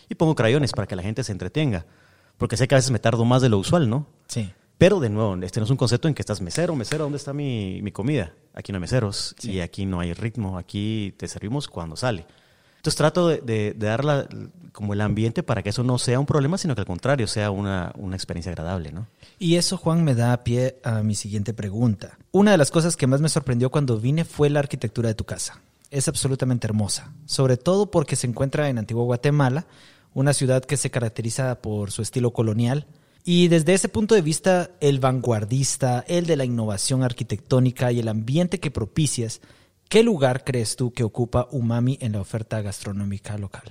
Y 0.09 0.15
pongo 0.15 0.35
crayones 0.35 0.73
para 0.73 0.87
que 0.87 0.97
la 0.97 1.03
gente 1.03 1.25
se 1.25 1.33
entretenga. 1.33 1.87
Porque 2.39 2.57
sé 2.57 2.69
que 2.69 2.75
a 2.75 2.79
veces 2.79 2.91
me 2.91 2.99
tardo 2.99 3.25
más 3.25 3.43
de 3.43 3.49
lo 3.49 3.59
usual, 3.59 3.89
¿no? 3.89 4.07
Sí. 4.29 4.53
Pero 4.79 5.01
de 5.01 5.09
nuevo, 5.09 5.37
este 5.43 5.59
no 5.59 5.65
es 5.65 5.71
un 5.71 5.79
concepto 5.79 6.07
en 6.07 6.15
que 6.15 6.21
estás 6.21 6.43
mesero, 6.43 6.77
mesero, 6.77 7.05
¿dónde 7.05 7.17
está 7.17 7.33
mi, 7.33 7.81
mi 7.83 7.93
comida? 7.93 8.35
Aquí 8.53 8.73
no 8.73 8.77
hay 8.77 8.83
meseros 8.83 9.35
sí. 9.39 9.53
y 9.53 9.61
aquí 9.61 9.87
no 9.87 10.01
hay 10.01 10.13
ritmo, 10.13 10.59
aquí 10.59 11.15
te 11.17 11.29
servimos 11.29 11.67
cuando 11.67 11.97
sale. 11.97 12.27
Entonces 12.87 12.99
trato 12.99 13.27
de, 13.27 13.41
de, 13.41 13.75
dar 13.75 14.29
como 14.71 14.93
el 14.93 15.01
ambiente 15.01 15.43
para 15.43 15.65
que 15.65 15.71
eso 15.71 15.83
no 15.83 15.99
sea 15.99 16.21
un 16.21 16.27
problema, 16.27 16.57
sino 16.57 16.77
que 16.77 16.83
al 16.83 16.87
contrario 16.87 17.27
sea 17.27 17.51
una, 17.51 17.93
una 17.97 18.15
experiencia 18.15 18.53
agradable, 18.53 18.93
¿no? 18.93 19.09
Y 19.41 19.57
eso, 19.57 19.77
Juan, 19.77 20.05
me 20.05 20.15
da 20.15 20.45
pie 20.45 20.79
a 20.85 21.03
mi 21.03 21.17
siguiente 21.17 21.53
pregunta. 21.53 22.17
Una 22.31 22.53
de 22.53 22.59
las 22.59 22.71
cosas 22.71 22.97
que 22.97 23.09
más 23.09 23.21
me 23.21 23.29
sorprendió 23.29 23.73
cuando 23.73 23.99
vine 23.99 24.25
fue 24.25 24.51
la 24.51 24.61
arquitectura 24.61 25.09
de 25.09 25.17
tu 25.17 25.25
casa. 25.25 25.61
Es 25.91 26.07
absolutamente 26.07 26.69
hermosa, 26.69 27.13
sobre 27.25 27.57
todo 27.57 27.91
porque 27.91 28.15
se 28.15 28.29
encuentra 28.29 28.69
en 28.69 28.79
Antigua 28.79 29.03
Guatemala, 29.03 29.67
una 30.15 30.33
ciudad 30.33 30.65
que 30.65 30.77
se 30.77 30.93
caracteriza 30.93 31.61
por 31.61 31.91
su 31.91 32.03
estilo 32.03 32.33
colonial, 32.33 32.87
y 33.25 33.49
desde 33.49 33.75
ese 33.75 33.89
punto 33.89 34.15
de 34.15 34.23
vista, 34.23 34.71
el 34.79 35.01
vanguardista, 35.01 36.05
el 36.07 36.27
de 36.27 36.37
la 36.37 36.45
innovación 36.45 37.03
arquitectónica 37.03 37.91
y 37.91 37.99
el 37.99 38.07
ambiente 38.07 38.61
que 38.61 38.71
propicias, 38.71 39.41
¿qué 39.89 40.03
lugar 40.03 40.45
crees 40.45 40.77
tú 40.77 40.93
que 40.93 41.05
ocupa 41.05 41.49
Umami 41.51 41.99
en 42.01 42.13
la 42.13 42.21
oferta 42.21 42.61
gastronómica 42.63 43.39
local? 43.39 43.65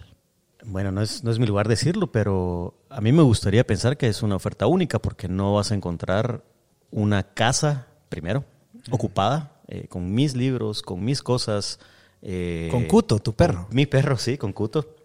Bueno, 0.63 0.91
no 0.91 1.01
es, 1.01 1.23
no 1.23 1.31
es 1.31 1.37
mi 1.39 1.45
lugar 1.45 1.67
decirlo, 1.67 2.11
pero 2.11 2.73
a 2.89 2.99
mí 3.01 3.11
me 3.11 3.21
gustaría 3.21 3.65
pensar 3.67 3.97
que 3.97 4.07
es 4.07 4.23
una 4.23 4.35
oferta 4.35 4.65
única 4.65 4.99
porque 4.99 5.27
no 5.27 5.53
vas 5.53 5.71
a 5.71 5.75
encontrar 5.75 6.43
una 6.91 7.21
casa, 7.23 7.87
primero, 8.09 8.45
ocupada, 8.89 9.61
eh, 9.67 9.87
con 9.87 10.13
mis 10.13 10.35
libros, 10.35 10.81
con 10.81 11.03
mis 11.03 11.21
cosas. 11.21 11.79
eh, 12.21 12.69
Con 12.71 12.85
Cuto, 12.85 13.19
tu 13.19 13.33
perro. 13.33 13.67
mi 13.71 13.85
perro, 13.85 14.17
sí, 14.17 14.37
con 14.37 14.53
Cuto. 14.53 14.95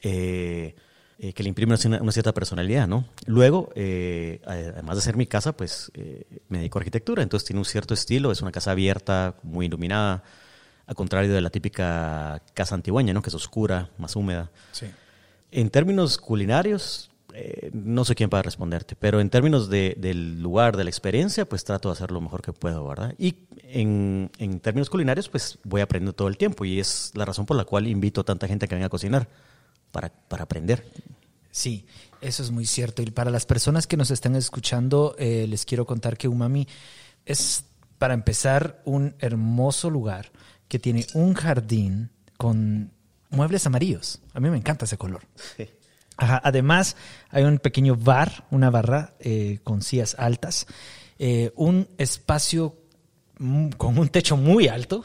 Eh, 0.00 0.74
eh, 1.18 1.32
que 1.32 1.42
le 1.42 1.48
imprime 1.48 1.74
una, 1.86 2.02
una 2.02 2.12
cierta 2.12 2.32
personalidad, 2.34 2.86
¿no? 2.86 3.06
Luego, 3.26 3.70
eh, 3.74 4.40
además 4.46 4.96
de 4.96 5.02
ser 5.02 5.16
mi 5.16 5.26
casa, 5.26 5.56
pues 5.56 5.90
eh, 5.94 6.24
me 6.48 6.58
dedico 6.58 6.78
a 6.78 6.80
arquitectura, 6.80 7.22
entonces 7.22 7.46
tiene 7.46 7.58
un 7.60 7.64
cierto 7.64 7.94
estilo, 7.94 8.30
es 8.32 8.42
una 8.42 8.52
casa 8.52 8.72
abierta, 8.72 9.36
muy 9.42 9.66
iluminada, 9.66 10.22
a 10.86 10.94
contrario 10.94 11.32
de 11.32 11.40
la 11.40 11.50
típica 11.50 12.42
casa 12.54 12.74
antigüeña, 12.74 13.12
¿no? 13.12 13.22
Que 13.22 13.30
es 13.30 13.34
oscura, 13.34 13.90
más 13.98 14.14
húmeda. 14.14 14.50
Sí. 14.72 14.86
En 15.50 15.70
términos 15.70 16.18
culinarios, 16.18 17.10
eh, 17.34 17.70
no 17.72 18.04
sé 18.04 18.14
quién 18.14 18.30
para 18.30 18.42
responderte, 18.42 18.94
pero 18.96 19.20
en 19.20 19.28
términos 19.30 19.68
de- 19.68 19.94
del 19.98 20.40
lugar, 20.42 20.76
de 20.76 20.84
la 20.84 20.90
experiencia, 20.90 21.44
pues 21.48 21.64
trato 21.64 21.88
de 21.88 21.92
hacer 21.94 22.10
lo 22.10 22.20
mejor 22.20 22.40
que 22.42 22.52
puedo, 22.52 22.86
¿verdad? 22.86 23.14
Y 23.18 23.36
en, 23.62 24.30
en 24.38 24.60
términos 24.60 24.88
culinarios, 24.90 25.28
pues 25.28 25.58
voy 25.64 25.80
aprendiendo 25.80 26.12
todo 26.14 26.28
el 26.28 26.36
tiempo 26.36 26.64
y 26.64 26.78
es 26.78 27.10
la 27.14 27.24
razón 27.24 27.46
por 27.46 27.56
la 27.56 27.64
cual 27.64 27.86
invito 27.88 28.20
a 28.20 28.24
tanta 28.24 28.46
gente 28.46 28.66
a 28.66 28.68
que 28.68 28.74
venga 28.74 28.86
a 28.86 28.90
cocinar, 28.90 29.28
para, 29.96 30.10
para 30.10 30.44
aprender. 30.44 30.84
Sí, 31.50 31.86
eso 32.20 32.42
es 32.42 32.50
muy 32.50 32.66
cierto. 32.66 33.00
Y 33.00 33.10
para 33.10 33.30
las 33.30 33.46
personas 33.46 33.86
que 33.86 33.96
nos 33.96 34.10
están 34.10 34.36
escuchando, 34.36 35.16
eh, 35.18 35.46
les 35.48 35.64
quiero 35.64 35.86
contar 35.86 36.18
que 36.18 36.28
Umami 36.28 36.68
es, 37.24 37.64
para 37.96 38.12
empezar, 38.12 38.82
un 38.84 39.14
hermoso 39.20 39.88
lugar 39.88 40.32
que 40.68 40.78
tiene 40.78 41.06
un 41.14 41.32
jardín 41.32 42.10
con 42.36 42.92
muebles 43.30 43.66
amarillos. 43.66 44.20
A 44.34 44.40
mí 44.40 44.50
me 44.50 44.58
encanta 44.58 44.84
ese 44.84 44.98
color. 44.98 45.22
Ajá, 46.18 46.42
Además, 46.44 46.94
hay 47.30 47.44
un 47.44 47.58
pequeño 47.58 47.96
bar, 47.96 48.44
una 48.50 48.68
barra 48.68 49.14
eh, 49.18 49.60
con 49.64 49.80
sillas 49.80 50.14
altas, 50.18 50.66
eh, 51.18 51.52
un 51.56 51.88
espacio 51.96 52.76
mm, 53.38 53.70
con 53.70 53.96
un 53.96 54.10
techo 54.10 54.36
muy 54.36 54.68
alto, 54.68 55.02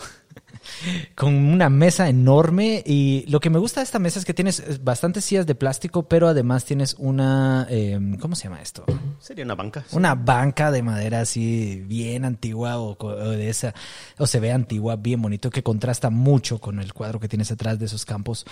con 1.16 1.34
una 1.36 1.70
mesa 1.70 2.10
enorme 2.10 2.84
y 2.86 3.26
lo 3.28 3.40
que 3.40 3.50
me 3.50 3.60
gusta 3.60 3.80
de 3.82 3.86
esta 3.86 4.00
mesa 4.00 4.20
es 4.20 4.26
que 4.26 4.34
tienes 4.34 4.60
eh, 4.60 4.80
bastantes 4.82 5.26
sillas 5.26 5.46
de 5.46 5.56
plástico, 5.56 6.04
pero 6.04 6.28
además 6.28 6.66
tienes 6.66 6.96
una, 6.98 7.68
eh, 7.70 8.00
¿cómo 8.20 8.36
se 8.36 8.46
llama 8.46 8.62
esto? 8.62 8.86
Sería 9.20 9.46
una 9.46 9.56
banca. 9.56 9.84
sí. 9.88 9.96
Una 9.96 10.16
banca 10.16 10.72
de 10.72 10.82
madera 10.82 11.22
así 11.22 11.84
bien 11.86 12.26
antigua 12.26 12.80
o, 12.80 12.98
o 13.00 13.30
de 13.30 13.50
esa, 13.50 13.74
o 14.18 14.28
se 14.28 14.40
ve 14.40 14.52
antigua, 14.52 14.96
bien 14.96 15.22
bonito, 15.22 15.50
que 15.50 15.64
contrasta 15.64 16.10
mucho 16.10 16.60
con 16.60 16.80
el 16.80 16.94
cuadro 16.94 17.20
que 17.20 17.28
tienes 17.28 17.52
atrás 17.52 17.80
de 17.80 17.86
esos 17.86 18.06
campos. 18.06 18.46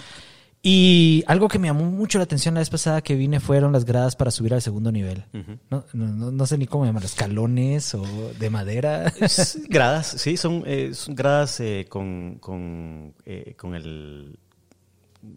Y 0.61 1.23
algo 1.27 1.47
que 1.47 1.57
me 1.57 1.67
llamó 1.69 1.85
mucho 1.85 2.17
la 2.17 2.25
atención 2.25 2.53
la 2.53 2.59
vez 2.59 2.69
pasada 2.69 3.01
que 3.01 3.15
vine 3.15 3.39
fueron 3.39 3.71
las 3.71 3.85
gradas 3.85 4.17
para 4.17 4.29
subir 4.29 4.53
al 4.53 4.61
segundo 4.61 4.91
nivel. 4.91 5.23
no, 5.69 5.85
no, 5.93 6.07
no- 6.07 6.31
no 6.31 6.45
sé 6.45 6.57
ni 6.57 6.67
cómo 6.67 6.85
llamar, 6.85 7.05
escalones 7.05 7.93
o 7.95 8.03
de 8.37 8.49
madera. 8.49 9.07
Es 9.21 9.57
gradas, 9.69 10.07
sí, 10.17 10.35
son, 10.35 10.63
eh, 10.65 10.91
son 10.93 11.15
gradas 11.15 11.59
eh, 11.61 11.85
con, 11.87 12.39
con, 12.41 13.13
eh, 13.25 13.53
con 13.57 13.73
el, 13.73 14.37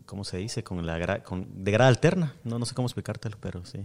¿cómo 0.06 0.24
se 0.24 0.38
dice? 0.38 0.64
Con 0.64 0.84
la 0.84 0.98
gra- 0.98 1.22
con, 1.22 1.46
de 1.64 1.70
grada 1.70 1.88
alterna. 1.88 2.34
No, 2.42 2.58
no 2.58 2.66
sé 2.66 2.74
cómo 2.74 2.86
explicártelo, 2.88 3.36
pero 3.40 3.64
sí. 3.64 3.78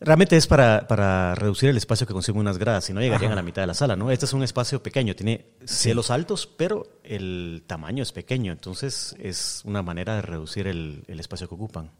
Realmente 0.00 0.36
es 0.36 0.46
para, 0.46 0.86
para 0.86 1.34
reducir 1.34 1.68
el 1.70 1.76
espacio 1.76 2.06
que 2.06 2.12
consumen 2.12 2.42
unas 2.42 2.58
gradas, 2.58 2.84
si 2.84 2.92
no 2.92 3.00
llegarían 3.00 3.32
Ajá. 3.32 3.32
a 3.32 3.36
la 3.36 3.42
mitad 3.42 3.62
de 3.62 3.66
la 3.66 3.74
sala, 3.74 3.96
¿no? 3.96 4.12
Este 4.12 4.26
es 4.26 4.32
un 4.32 4.44
espacio 4.44 4.80
pequeño, 4.80 5.16
tiene 5.16 5.46
cielos 5.64 6.10
altos, 6.10 6.46
pero 6.46 6.86
el 7.02 7.64
tamaño 7.66 8.04
es 8.04 8.12
pequeño, 8.12 8.52
entonces 8.52 9.16
es 9.18 9.62
una 9.64 9.82
manera 9.82 10.14
de 10.14 10.22
reducir 10.22 10.68
el, 10.68 11.02
el 11.08 11.18
espacio 11.18 11.48
que 11.48 11.56
ocupan. 11.56 11.90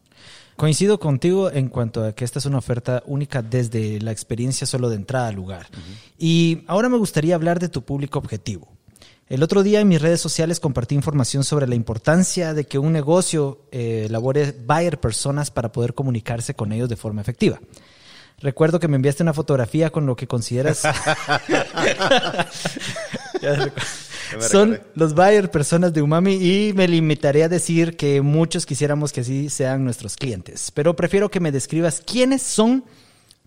Coincido 0.55 0.99
contigo 0.99 1.51
en 1.51 1.69
cuanto 1.69 2.03
a 2.03 2.13
que 2.13 2.25
esta 2.25 2.39
es 2.39 2.45
una 2.45 2.57
oferta 2.57 3.03
única 3.05 3.41
desde 3.41 3.99
la 4.01 4.11
experiencia 4.11 4.67
solo 4.67 4.89
de 4.89 4.97
entrada 4.97 5.29
al 5.29 5.35
lugar. 5.35 5.67
Y 6.17 6.63
ahora 6.67 6.89
me 6.89 6.97
gustaría 6.97 7.35
hablar 7.35 7.59
de 7.59 7.69
tu 7.69 7.83
público 7.83 8.19
objetivo. 8.19 8.67
El 9.29 9.43
otro 9.43 9.61
día 9.61 9.79
en 9.79 9.87
mis 9.87 10.01
redes 10.01 10.19
sociales 10.19 10.59
compartí 10.59 10.95
información 10.95 11.43
sobre 11.43 11.67
la 11.67 11.75
importancia 11.75 12.55
de 12.55 12.65
que 12.65 12.79
un 12.79 12.91
negocio 12.91 13.59
eh, 13.71 14.05
elabore 14.07 14.55
buyer 14.65 14.99
personas 14.99 15.51
para 15.51 15.71
poder 15.71 15.93
comunicarse 15.93 16.55
con 16.55 16.71
ellos 16.71 16.89
de 16.89 16.95
forma 16.95 17.21
efectiva. 17.21 17.61
Recuerdo 18.39 18.79
que 18.79 18.87
me 18.87 18.95
enviaste 18.95 19.21
una 19.21 19.33
fotografía 19.33 19.91
con 19.91 20.07
lo 20.07 20.15
que 20.15 20.25
consideras. 20.25 20.81
Son 24.39 24.81
los 24.95 25.13
buyer 25.13 25.51
personas 25.51 25.93
de 25.93 26.01
Umami 26.01 26.33
y 26.33 26.73
me 26.73 26.87
limitaré 26.87 27.43
a 27.43 27.49
decir 27.49 27.97
que 27.97 28.21
muchos 28.21 28.65
quisiéramos 28.65 29.11
que 29.11 29.21
así 29.21 29.49
sean 29.49 29.83
nuestros 29.83 30.15
clientes. 30.15 30.71
Pero 30.71 30.95
prefiero 30.95 31.29
que 31.29 31.39
me 31.39 31.51
describas 31.51 32.01
quiénes 32.03 32.41
son 32.41 32.83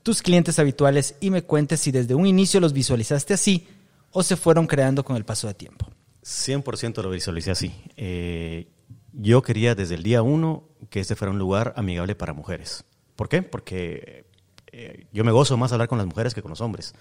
tus 0.04 0.22
clientes 0.22 0.60
habituales 0.60 1.16
y 1.20 1.30
me 1.30 1.42
cuentes 1.42 1.80
si 1.80 1.90
desde 1.90 2.14
un 2.14 2.26
inicio 2.26 2.60
los 2.60 2.72
visualizaste 2.72 3.34
así 3.34 3.66
o 4.12 4.22
se 4.22 4.36
fueron 4.36 4.66
creando 4.66 5.04
con 5.04 5.16
el 5.16 5.24
paso 5.24 5.46
de 5.48 5.54
tiempo. 5.54 5.86
100% 6.22 7.02
lo 7.02 7.10
visualicé 7.10 7.50
así. 7.50 7.74
Eh, 7.96 8.68
yo 9.12 9.42
quería 9.42 9.74
desde 9.74 9.94
el 9.96 10.02
día 10.02 10.22
uno 10.22 10.68
que 10.90 11.00
este 11.00 11.16
fuera 11.16 11.32
un 11.32 11.38
lugar 11.38 11.74
amigable 11.76 12.14
para 12.14 12.32
mujeres. 12.32 12.84
¿Por 13.16 13.28
qué? 13.28 13.42
Porque 13.42 14.24
eh, 14.72 15.06
yo 15.12 15.24
me 15.24 15.32
gozo 15.32 15.56
más 15.56 15.72
hablar 15.72 15.88
con 15.88 15.98
las 15.98 16.06
mujeres 16.06 16.34
que 16.34 16.42
con 16.42 16.50
los 16.50 16.60
hombres. 16.60 16.94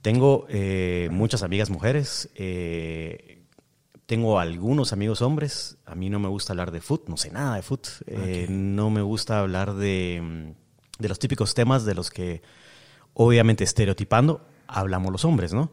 Tengo 0.00 0.46
eh, 0.48 1.08
muchas 1.12 1.42
amigas 1.44 1.70
mujeres, 1.70 2.28
eh, 2.34 3.44
tengo 4.06 4.40
algunos 4.40 4.92
amigos 4.92 5.22
hombres. 5.22 5.76
A 5.86 5.94
mí 5.94 6.10
no 6.10 6.18
me 6.18 6.28
gusta 6.28 6.52
hablar 6.52 6.70
de 6.72 6.80
foot, 6.80 7.08
no 7.08 7.16
sé 7.16 7.30
nada 7.30 7.56
de 7.56 7.62
foot. 7.62 7.86
Eh, 8.06 8.46
No 8.50 8.90
me 8.90 9.02
gusta 9.02 9.38
hablar 9.38 9.74
de, 9.74 10.54
de 10.98 11.08
los 11.08 11.18
típicos 11.20 11.54
temas 11.54 11.84
de 11.84 11.94
los 11.94 12.10
que, 12.10 12.42
obviamente, 13.14 13.62
estereotipando, 13.62 14.44
hablamos 14.66 15.12
los 15.12 15.24
hombres, 15.24 15.52
¿no? 15.52 15.70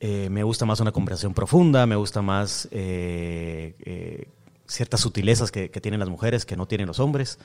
Eh, 0.00 0.28
me 0.30 0.42
gusta 0.42 0.64
más 0.64 0.80
una 0.80 0.92
conversación 0.92 1.34
profunda, 1.34 1.86
me 1.86 1.96
gusta 1.96 2.22
más 2.22 2.68
eh, 2.70 3.74
eh, 3.80 4.28
ciertas 4.66 5.00
sutilezas 5.00 5.50
que, 5.52 5.70
que 5.70 5.80
tienen 5.80 6.00
las 6.00 6.08
mujeres 6.08 6.46
que 6.46 6.56
no 6.56 6.66
tienen 6.66 6.86
los 6.86 7.00
hombres. 7.00 7.38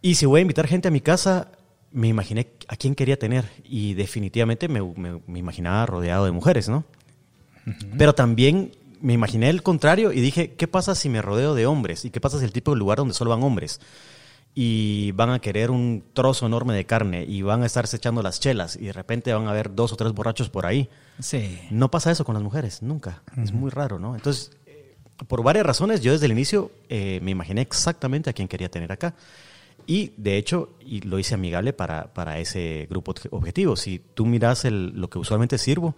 Y 0.00 0.14
si 0.14 0.24
voy 0.26 0.38
a 0.38 0.42
invitar 0.42 0.68
gente 0.68 0.86
a 0.88 0.90
mi 0.92 1.00
casa, 1.00 1.50
me 1.90 2.06
imaginé 2.06 2.48
a 2.68 2.76
quién 2.76 2.94
quería 2.94 3.18
tener 3.18 3.46
y 3.64 3.94
definitivamente 3.94 4.68
me, 4.68 4.80
me- 4.80 5.20
me 5.26 5.38
imaginaba 5.40 5.86
rodeado 5.86 6.24
de 6.24 6.30
mujeres, 6.32 6.68
¿no? 6.68 6.84
Pero 7.98 8.14
también 8.14 8.72
me 9.00 9.12
imaginé 9.12 9.50
el 9.50 9.62
contrario 9.62 10.12
y 10.12 10.20
dije, 10.20 10.52
¿qué 10.54 10.66
pasa 10.68 10.94
si 10.94 11.08
me 11.08 11.20
rodeo 11.20 11.54
de 11.54 11.66
hombres? 11.66 12.04
¿Y 12.04 12.10
qué 12.10 12.20
pasa 12.20 12.38
si 12.38 12.44
el 12.44 12.52
tipo 12.52 12.70
de 12.72 12.78
lugar 12.78 12.98
donde 12.98 13.14
solo 13.14 13.30
van 13.30 13.42
hombres? 13.42 13.80
Y 14.54 15.12
van 15.12 15.30
a 15.30 15.38
querer 15.38 15.70
un 15.70 16.02
trozo 16.14 16.46
enorme 16.46 16.74
de 16.74 16.84
carne 16.84 17.24
y 17.24 17.42
van 17.42 17.62
a 17.62 17.66
estarse 17.66 17.96
echando 17.96 18.22
las 18.22 18.40
chelas 18.40 18.74
y 18.74 18.86
de 18.86 18.92
repente 18.92 19.32
van 19.32 19.46
a 19.46 19.50
haber 19.50 19.72
dos 19.74 19.92
o 19.92 19.96
tres 19.96 20.12
borrachos 20.12 20.48
por 20.50 20.66
ahí. 20.66 20.88
Sí. 21.20 21.60
No 21.70 21.90
pasa 21.92 22.10
eso 22.10 22.24
con 22.24 22.34
las 22.34 22.42
mujeres, 22.42 22.82
nunca. 22.82 23.22
Es 23.40 23.52
muy 23.52 23.70
raro, 23.70 24.00
¿no? 24.00 24.16
Entonces, 24.16 24.50
eh, 24.66 24.96
por 25.28 25.44
varias 25.44 25.64
razones, 25.64 26.00
yo 26.00 26.10
desde 26.12 26.26
el 26.26 26.32
inicio 26.32 26.72
eh, 26.88 27.20
me 27.22 27.30
imaginé 27.30 27.60
exactamente 27.60 28.30
a 28.30 28.32
quién 28.32 28.48
quería 28.48 28.68
tener 28.68 28.90
acá. 28.90 29.14
Y 29.86 30.12
de 30.16 30.36
hecho, 30.36 30.70
y 30.80 31.02
lo 31.02 31.18
hice 31.20 31.34
amigable 31.34 31.72
para, 31.72 32.12
para 32.12 32.40
ese 32.40 32.88
grupo 32.90 33.14
obje- 33.14 33.28
objetivo. 33.30 33.76
Si 33.76 34.00
tú 34.14 34.26
miras 34.26 34.64
el, 34.64 34.88
lo 35.00 35.08
que 35.08 35.18
usualmente 35.20 35.56
sirvo, 35.56 35.94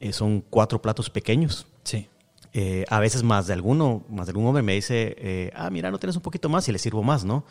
eh, 0.00 0.12
son 0.12 0.40
cuatro 0.50 0.82
platos 0.82 1.08
pequeños. 1.08 1.66
Sí. 1.84 2.08
Eh, 2.58 2.86
a 2.88 3.00
veces 3.00 3.22
más 3.22 3.46
de 3.46 3.52
alguno, 3.52 4.02
más 4.08 4.24
de 4.26 4.30
algún 4.30 4.46
hombre 4.46 4.62
me 4.62 4.72
dice, 4.72 5.14
eh, 5.18 5.52
ah, 5.54 5.68
mira, 5.68 5.90
no 5.90 5.98
tienes 5.98 6.16
un 6.16 6.22
poquito 6.22 6.48
más 6.48 6.66
y 6.68 6.72
le 6.72 6.78
sirvo 6.78 7.02
más, 7.02 7.22
¿no? 7.22 7.44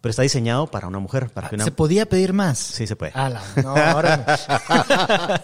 Pero 0.00 0.10
está 0.10 0.22
diseñado 0.22 0.66
para 0.66 0.86
una 0.88 0.98
mujer, 0.98 1.28
para 1.28 1.48
que 1.50 1.56
una... 1.56 1.64
¿Se 1.64 1.72
podía 1.72 2.06
pedir 2.06 2.32
más? 2.32 2.58
Sí, 2.58 2.86
se 2.86 2.96
puede. 2.96 3.12
Ala, 3.14 3.42
no, 3.62 3.76
ahora 3.76 4.24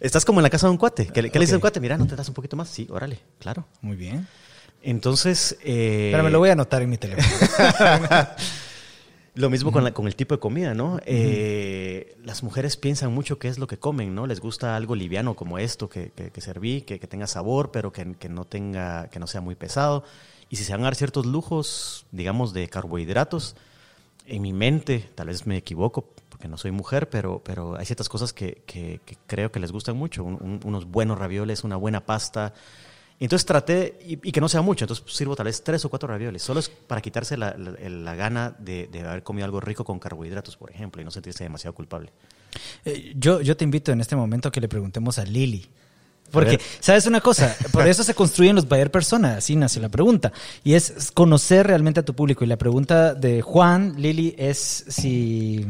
Estás 0.00 0.24
como 0.24 0.40
en 0.40 0.42
la 0.42 0.50
casa 0.50 0.66
de 0.66 0.72
un 0.72 0.76
cuate. 0.78 1.06
¿Qué, 1.06 1.22
le- 1.22 1.30
qué 1.30 1.38
le 1.38 1.44
dice 1.44 1.54
a 1.54 1.56
un 1.56 1.60
cuate? 1.60 1.80
Mira, 1.80 1.96
¿no 1.96 2.06
te 2.06 2.16
das 2.16 2.28
un 2.28 2.34
poquito 2.34 2.56
más? 2.56 2.68
Sí, 2.68 2.86
órale, 2.90 3.18
claro. 3.38 3.66
Muy 3.80 3.96
bien. 3.96 4.26
Entonces... 4.82 5.56
eh, 5.62 6.10
Pero 6.12 6.24
me 6.24 6.30
lo 6.30 6.38
voy 6.38 6.50
a 6.50 6.52
anotar 6.52 6.82
en 6.82 6.90
mi 6.90 6.98
teléfono. 6.98 7.26
Lo 9.34 9.50
mismo 9.50 9.72
con, 9.72 9.82
la- 9.82 9.92
con 9.92 10.06
el 10.06 10.14
tipo 10.14 10.36
de 10.36 10.40
comida, 10.40 10.74
¿no? 10.74 11.00
Eh, 11.06 12.16
las 12.22 12.44
mujeres 12.44 12.76
piensan 12.76 13.12
mucho 13.12 13.38
qué 13.40 13.48
es 13.48 13.58
lo 13.58 13.66
que 13.66 13.78
comen, 13.78 14.14
¿no? 14.14 14.26
Les 14.28 14.38
gusta 14.40 14.76
algo 14.76 14.94
liviano 14.94 15.34
como 15.34 15.58
esto 15.58 15.88
que, 15.88 16.10
que, 16.12 16.30
que 16.30 16.40
serví, 16.40 16.82
que, 16.82 17.00
que 17.00 17.06
tenga 17.08 17.26
sabor, 17.26 17.72
pero 17.72 17.92
que, 17.92 18.14
que 18.14 18.28
no 18.28 18.44
tenga, 18.44 19.08
que 19.08 19.18
no 19.18 19.26
sea 19.26 19.40
muy 19.40 19.56
pesado. 19.56 20.04
Y 20.50 20.56
si 20.56 20.62
se 20.64 20.70
van 20.72 20.82
a 20.82 20.84
dar 20.84 20.94
ciertos 20.94 21.26
lujos, 21.26 22.06
digamos, 22.12 22.52
de 22.52 22.68
carbohidratos, 22.68 23.56
en 24.26 24.40
mi 24.40 24.52
mente, 24.52 25.10
tal 25.16 25.26
vez 25.26 25.46
me 25.48 25.56
equivoco, 25.56 26.04
porque 26.28 26.46
no 26.46 26.56
soy 26.56 26.70
mujer, 26.70 27.08
pero, 27.10 27.42
pero 27.44 27.76
hay 27.76 27.86
ciertas 27.86 28.08
cosas 28.08 28.32
que, 28.32 28.62
que- 28.66 29.00
que 29.04 29.16
creo 29.26 29.50
que 29.50 29.58
les 29.58 29.72
gustan 29.72 29.96
mucho. 29.96 30.22
Un- 30.22 30.38
un- 30.40 30.60
unos 30.64 30.84
buenos 30.86 31.18
ravioles, 31.18 31.64
una 31.64 31.74
buena 31.76 32.06
pasta. 32.06 32.54
Entonces 33.20 33.46
traté, 33.46 33.98
y, 34.06 34.12
y 34.28 34.32
que 34.32 34.40
no 34.40 34.48
sea 34.48 34.60
mucho, 34.60 34.84
entonces 34.84 35.04
sirvo 35.14 35.36
tal 35.36 35.46
vez 35.46 35.62
tres 35.62 35.84
o 35.84 35.88
cuatro 35.88 36.08
ravioles. 36.08 36.42
Solo 36.42 36.60
es 36.60 36.68
para 36.68 37.00
quitarse 37.00 37.36
la, 37.36 37.56
la- 37.56 37.88
la 37.88 38.14
gana 38.14 38.54
de, 38.58 38.88
de 38.88 39.00
haber 39.00 39.22
comido 39.22 39.44
algo 39.44 39.60
rico 39.60 39.84
con 39.84 39.98
carbohidratos, 39.98 40.56
por 40.56 40.70
ejemplo, 40.70 41.00
y 41.00 41.04
no 41.04 41.10
sentirse 41.10 41.44
demasiado 41.44 41.74
culpable. 41.74 42.10
Eh, 42.84 43.14
yo, 43.16 43.40
yo 43.40 43.56
te 43.56 43.64
invito 43.64 43.92
en 43.92 44.00
este 44.00 44.16
momento 44.16 44.48
a 44.48 44.52
que 44.52 44.60
le 44.60 44.68
preguntemos 44.68 45.18
a 45.18 45.24
Lili 45.24 45.66
Porque, 46.30 46.58
¿sabes 46.80 47.06
una 47.06 47.20
cosa? 47.20 47.56
Por 47.72 47.86
eso 47.86 48.02
se 48.02 48.14
construyen 48.14 48.56
los 48.56 48.66
Bayer 48.68 48.90
Persona, 48.90 49.36
así 49.36 49.54
nace 49.54 49.78
la 49.78 49.88
pregunta. 49.88 50.32
Y 50.64 50.74
es 50.74 51.12
conocer 51.14 51.66
realmente 51.68 52.00
a 52.00 52.04
tu 52.04 52.14
público. 52.14 52.44
Y 52.44 52.48
la 52.48 52.56
pregunta 52.58 53.14
de 53.14 53.40
Juan, 53.42 53.94
Lili, 53.96 54.34
es 54.36 54.84
si 54.88 55.64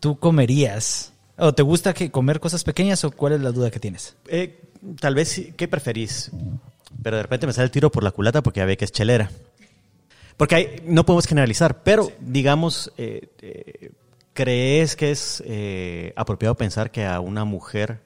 tú 0.00 0.18
comerías 0.18 1.12
o 1.38 1.54
te 1.54 1.62
gusta 1.62 1.94
que 1.94 2.10
comer 2.10 2.40
cosas 2.40 2.64
pequeñas 2.64 3.04
o 3.04 3.10
cuál 3.10 3.34
es 3.34 3.40
la 3.40 3.52
duda 3.52 3.70
que 3.70 3.78
tienes. 3.78 4.16
Eh, 4.26 4.60
tal 5.00 5.14
vez, 5.14 5.28
sí, 5.28 5.54
¿qué 5.56 5.68
preferís? 5.68 6.30
Pero 7.02 7.16
de 7.16 7.22
repente 7.22 7.46
me 7.46 7.52
sale 7.52 7.64
el 7.64 7.70
tiro 7.70 7.90
por 7.90 8.02
la 8.02 8.10
culata 8.10 8.42
porque 8.42 8.60
ya 8.60 8.66
ve 8.66 8.76
que 8.76 8.84
es 8.84 8.92
chelera. 8.92 9.30
Porque 10.36 10.54
hay, 10.54 10.82
no 10.84 11.06
podemos 11.06 11.26
generalizar, 11.26 11.82
pero 11.82 12.12
digamos, 12.20 12.92
eh, 12.98 13.28
eh, 13.40 13.92
¿crees 14.34 14.96
que 14.96 15.10
es 15.10 15.42
eh, 15.46 16.12
apropiado 16.16 16.54
pensar 16.54 16.90
que 16.90 17.06
a 17.06 17.20
una 17.20 17.44
mujer 17.44 18.00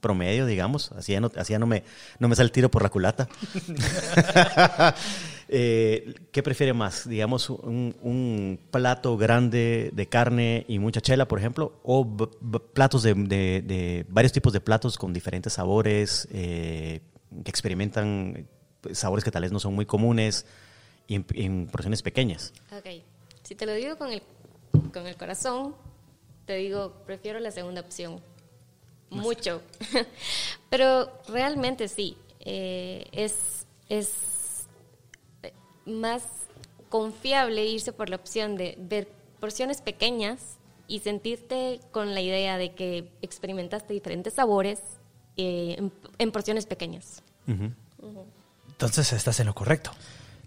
promedio, 0.00 0.46
digamos, 0.46 0.92
así 0.92 1.12
ya 1.12 1.20
no, 1.20 1.32
así 1.36 1.52
ya 1.52 1.58
no, 1.58 1.66
me, 1.66 1.82
no 2.18 2.28
me 2.28 2.36
sale 2.36 2.46
el 2.46 2.52
tiro 2.52 2.70
por 2.70 2.82
la 2.82 2.90
culata? 2.90 3.28
Eh, 5.48 6.14
¿Qué 6.32 6.42
prefiere 6.42 6.72
más? 6.72 7.08
Digamos, 7.08 7.50
un, 7.50 7.94
un 8.02 8.58
plato 8.70 9.16
grande 9.16 9.90
de 9.92 10.06
carne 10.08 10.64
y 10.68 10.78
mucha 10.78 11.00
chela, 11.00 11.26
por 11.28 11.38
ejemplo, 11.38 11.78
o 11.82 12.06
platos 12.72 13.02
de, 13.02 13.14
de- 13.14 13.62
de 13.62 14.06
varios 14.08 14.32
tipos 14.32 14.52
de 14.52 14.60
platos 14.60 14.96
con 14.98 15.12
diferentes 15.12 15.52
sabores, 15.54 16.28
eh, 16.32 17.00
que 17.44 17.50
experimentan 17.50 18.46
sabores 18.92 19.24
que 19.24 19.30
tal 19.30 19.42
vez 19.42 19.52
no 19.52 19.60
son 19.60 19.74
muy 19.74 19.86
comunes 19.86 20.46
y 21.06 21.14
en, 21.16 21.26
en 21.34 21.66
porciones 21.66 22.02
pequeñas. 22.02 22.52
Ok, 22.76 23.02
si 23.42 23.54
te 23.54 23.66
lo 23.66 23.72
digo 23.74 23.96
con 23.96 24.12
el, 24.12 24.22
con 24.92 25.06
el 25.06 25.16
corazón, 25.16 25.74
te 26.46 26.56
digo, 26.56 26.92
prefiero 27.06 27.38
la 27.40 27.50
segunda 27.50 27.80
opción. 27.80 28.20
Mucho. 29.10 29.62
Pero 30.70 31.10
realmente 31.28 31.88
sí, 31.88 32.16
eh, 32.40 33.04
es, 33.12 33.66
es 33.88 34.10
más 35.86 36.22
confiable 36.88 37.64
irse 37.66 37.92
por 37.92 38.08
la 38.08 38.16
opción 38.16 38.56
de 38.56 38.76
ver 38.78 39.08
porciones 39.40 39.82
pequeñas 39.82 40.58
y 40.86 41.00
sentirte 41.00 41.80
con 41.90 42.14
la 42.14 42.20
idea 42.20 42.58
de 42.58 42.74
que 42.74 43.10
experimentaste 43.22 43.92
diferentes 43.92 44.34
sabores 44.34 44.80
eh, 45.36 45.76
en, 45.78 45.92
en 46.18 46.32
porciones 46.32 46.66
pequeñas. 46.66 47.22
Entonces 48.68 49.12
estás 49.12 49.40
en 49.40 49.46
lo 49.46 49.54
correcto. 49.54 49.90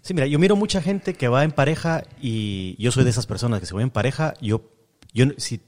Sí, 0.02 0.14
mira, 0.14 0.26
yo 0.26 0.38
miro 0.38 0.56
mucha 0.56 0.80
gente 0.80 1.14
que 1.14 1.28
va 1.28 1.44
en 1.44 1.52
pareja 1.52 2.04
y 2.20 2.76
yo 2.82 2.92
soy 2.92 3.04
de 3.04 3.10
esas 3.10 3.26
personas 3.26 3.60
que 3.60 3.66
se 3.66 3.74
voy 3.74 3.82
en 3.82 3.90
pareja, 3.90 4.34
yo, 4.40 4.62
yo 5.12 5.26
si 5.36 5.60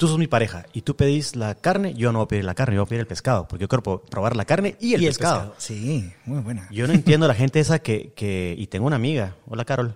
tú 0.00 0.08
sos 0.08 0.16
mi 0.18 0.26
pareja 0.26 0.64
y 0.72 0.80
tú 0.80 0.96
pedís 0.96 1.36
la 1.36 1.54
carne, 1.54 1.92
yo 1.92 2.10
no 2.10 2.20
voy 2.20 2.24
a 2.24 2.28
pedir 2.28 2.44
la 2.46 2.54
carne, 2.54 2.74
yo 2.76 2.80
voy 2.80 2.86
a 2.86 2.88
pedir 2.88 3.00
el 3.00 3.06
pescado, 3.06 3.46
porque 3.46 3.60
yo 3.62 3.68
quiero 3.68 3.82
pro- 3.82 4.00
probar 4.02 4.34
la 4.34 4.46
carne 4.46 4.76
y 4.80 4.94
el, 4.94 5.04
pescado. 5.04 5.54
Sí, 5.58 6.10
muy 6.24 6.40
buena. 6.40 6.66
Yo 6.70 6.86
no 6.86 6.94
entiendo 6.94 7.28
la 7.28 7.34
gente 7.34 7.60
esa 7.60 7.80
que, 7.80 8.12
que 8.16 8.54
y 8.56 8.66
tengo 8.68 8.86
una 8.86 8.96
amiga, 8.96 9.36
hola 9.46 9.66
Carol, 9.66 9.94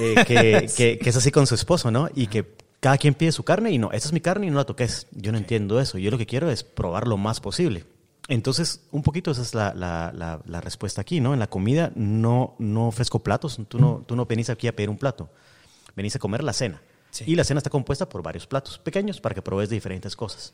eh, 0.00 0.16
que, 0.26 0.68
que, 0.76 0.98
que 0.98 1.08
es 1.10 1.16
así 1.16 1.30
con 1.30 1.46
su 1.46 1.54
esposo, 1.54 1.92
¿no? 1.92 2.08
Y 2.16 2.26
que 2.26 2.56
cada 2.80 2.98
quien 2.98 3.14
pide 3.14 3.30
su 3.30 3.44
carne 3.44 3.70
y 3.70 3.78
no, 3.78 3.92
esta 3.92 4.08
es 4.08 4.12
mi 4.12 4.20
carne 4.20 4.48
y 4.48 4.50
no 4.50 4.56
la 4.56 4.64
toques. 4.64 5.06
Yo 5.12 5.30
no 5.30 5.38
entiendo 5.38 5.80
eso, 5.80 5.96
yo 5.96 6.10
lo 6.10 6.18
que 6.18 6.26
quiero 6.26 6.50
es 6.50 6.64
probar 6.64 7.06
lo 7.06 7.16
más 7.16 7.38
posible. 7.38 7.84
Entonces, 8.26 8.80
un 8.90 9.04
poquito 9.04 9.30
esa 9.30 9.42
es 9.42 9.54
la, 9.54 9.72
la, 9.74 10.12
la, 10.12 10.40
la 10.44 10.60
respuesta 10.60 11.02
aquí, 11.02 11.20
¿no? 11.20 11.34
En 11.34 11.38
la 11.38 11.46
comida 11.48 11.92
no, 11.94 12.56
no 12.58 12.88
ofrezco 12.88 13.20
platos, 13.20 13.60
tú 13.68 13.78
no, 13.78 14.02
tú 14.06 14.16
no 14.16 14.26
venís 14.26 14.50
aquí 14.50 14.66
a 14.66 14.74
pedir 14.74 14.90
un 14.90 14.98
plato, 14.98 15.30
venís 15.94 16.16
a 16.16 16.18
comer 16.18 16.42
la 16.42 16.52
cena. 16.52 16.82
Sí. 17.10 17.24
Y 17.26 17.34
la 17.36 17.44
cena 17.44 17.58
está 17.58 17.70
compuesta 17.70 18.08
por 18.08 18.22
varios 18.22 18.46
platos 18.46 18.78
pequeños 18.78 19.20
para 19.20 19.34
que 19.34 19.42
probes 19.42 19.68
de 19.68 19.76
diferentes 19.76 20.14
cosas. 20.16 20.52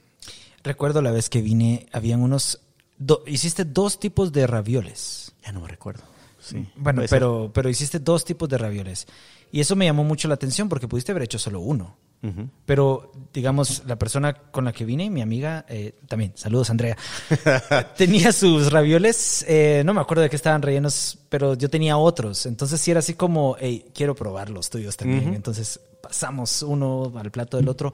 Recuerdo 0.63 1.03
la 1.03 1.11
vez 1.11 1.29
que 1.29 1.43
vine, 1.43 1.87
habían 1.93 2.23
unos... 2.23 2.61
do- 2.99 3.23
hiciste 3.27 3.65
dos 3.65 4.01
tipos 4.01 4.33
de 4.33 4.47
ravioles. 4.47 5.33
Ya 5.45 5.53
no 5.53 5.61
me 5.61 5.69
recuerdo. 5.69 6.03
Sí, 6.41 6.67
Bueno, 6.77 7.03
pero, 7.11 7.51
pero 7.53 7.69
hiciste 7.69 7.99
dos 7.99 8.25
tipos 8.25 8.49
de 8.49 8.57
ravioles. 8.59 9.07
Y 9.53 9.61
eso 9.61 9.75
me 9.77 9.85
llamó 9.85 10.05
mucho 10.05 10.29
la 10.29 10.35
atención 10.35 10.69
porque 10.69 10.87
pudiste 10.89 11.13
haber 11.13 11.25
hecho 11.25 11.39
solo 11.39 11.61
uno. 11.61 11.97
Ujú. 12.23 12.49
Pero, 12.65 13.13
digamos, 13.33 13.83
la 13.87 13.97
persona 13.97 14.33
con 14.35 14.65
la 14.65 14.73
que 14.73 14.85
vine, 14.85 15.11
mi 15.11 15.23
amiga, 15.23 15.67
eh, 15.69 15.95
también, 16.09 16.33
saludos 16.37 16.71
Andrea, 16.71 16.97
tenía 17.97 18.33
sus 18.33 18.73
ravioles, 18.73 19.45
eh, 19.49 19.83
no 19.85 19.93
me 19.95 20.01
acuerdo 20.01 20.23
de 20.23 20.31
qué 20.31 20.37
estaban 20.37 20.63
rellenos, 20.63 21.19
pero 21.29 21.55
yo 21.55 21.69
tenía 21.69 21.97
otros. 21.99 22.47
Entonces 22.47 22.81
sí 22.81 22.91
era 22.91 23.01
así 23.01 23.15
como, 23.15 23.57
hey, 23.61 23.87
quiero 23.95 24.15
probar 24.15 24.51
los 24.51 24.71
tuyos 24.71 24.97
también. 24.97 25.27
Ujú. 25.27 25.35
Entonces 25.35 25.81
pasamos 26.07 26.63
uno 26.63 27.13
al 27.17 27.31
plato 27.31 27.57
del 27.57 27.69
otro. 27.69 27.93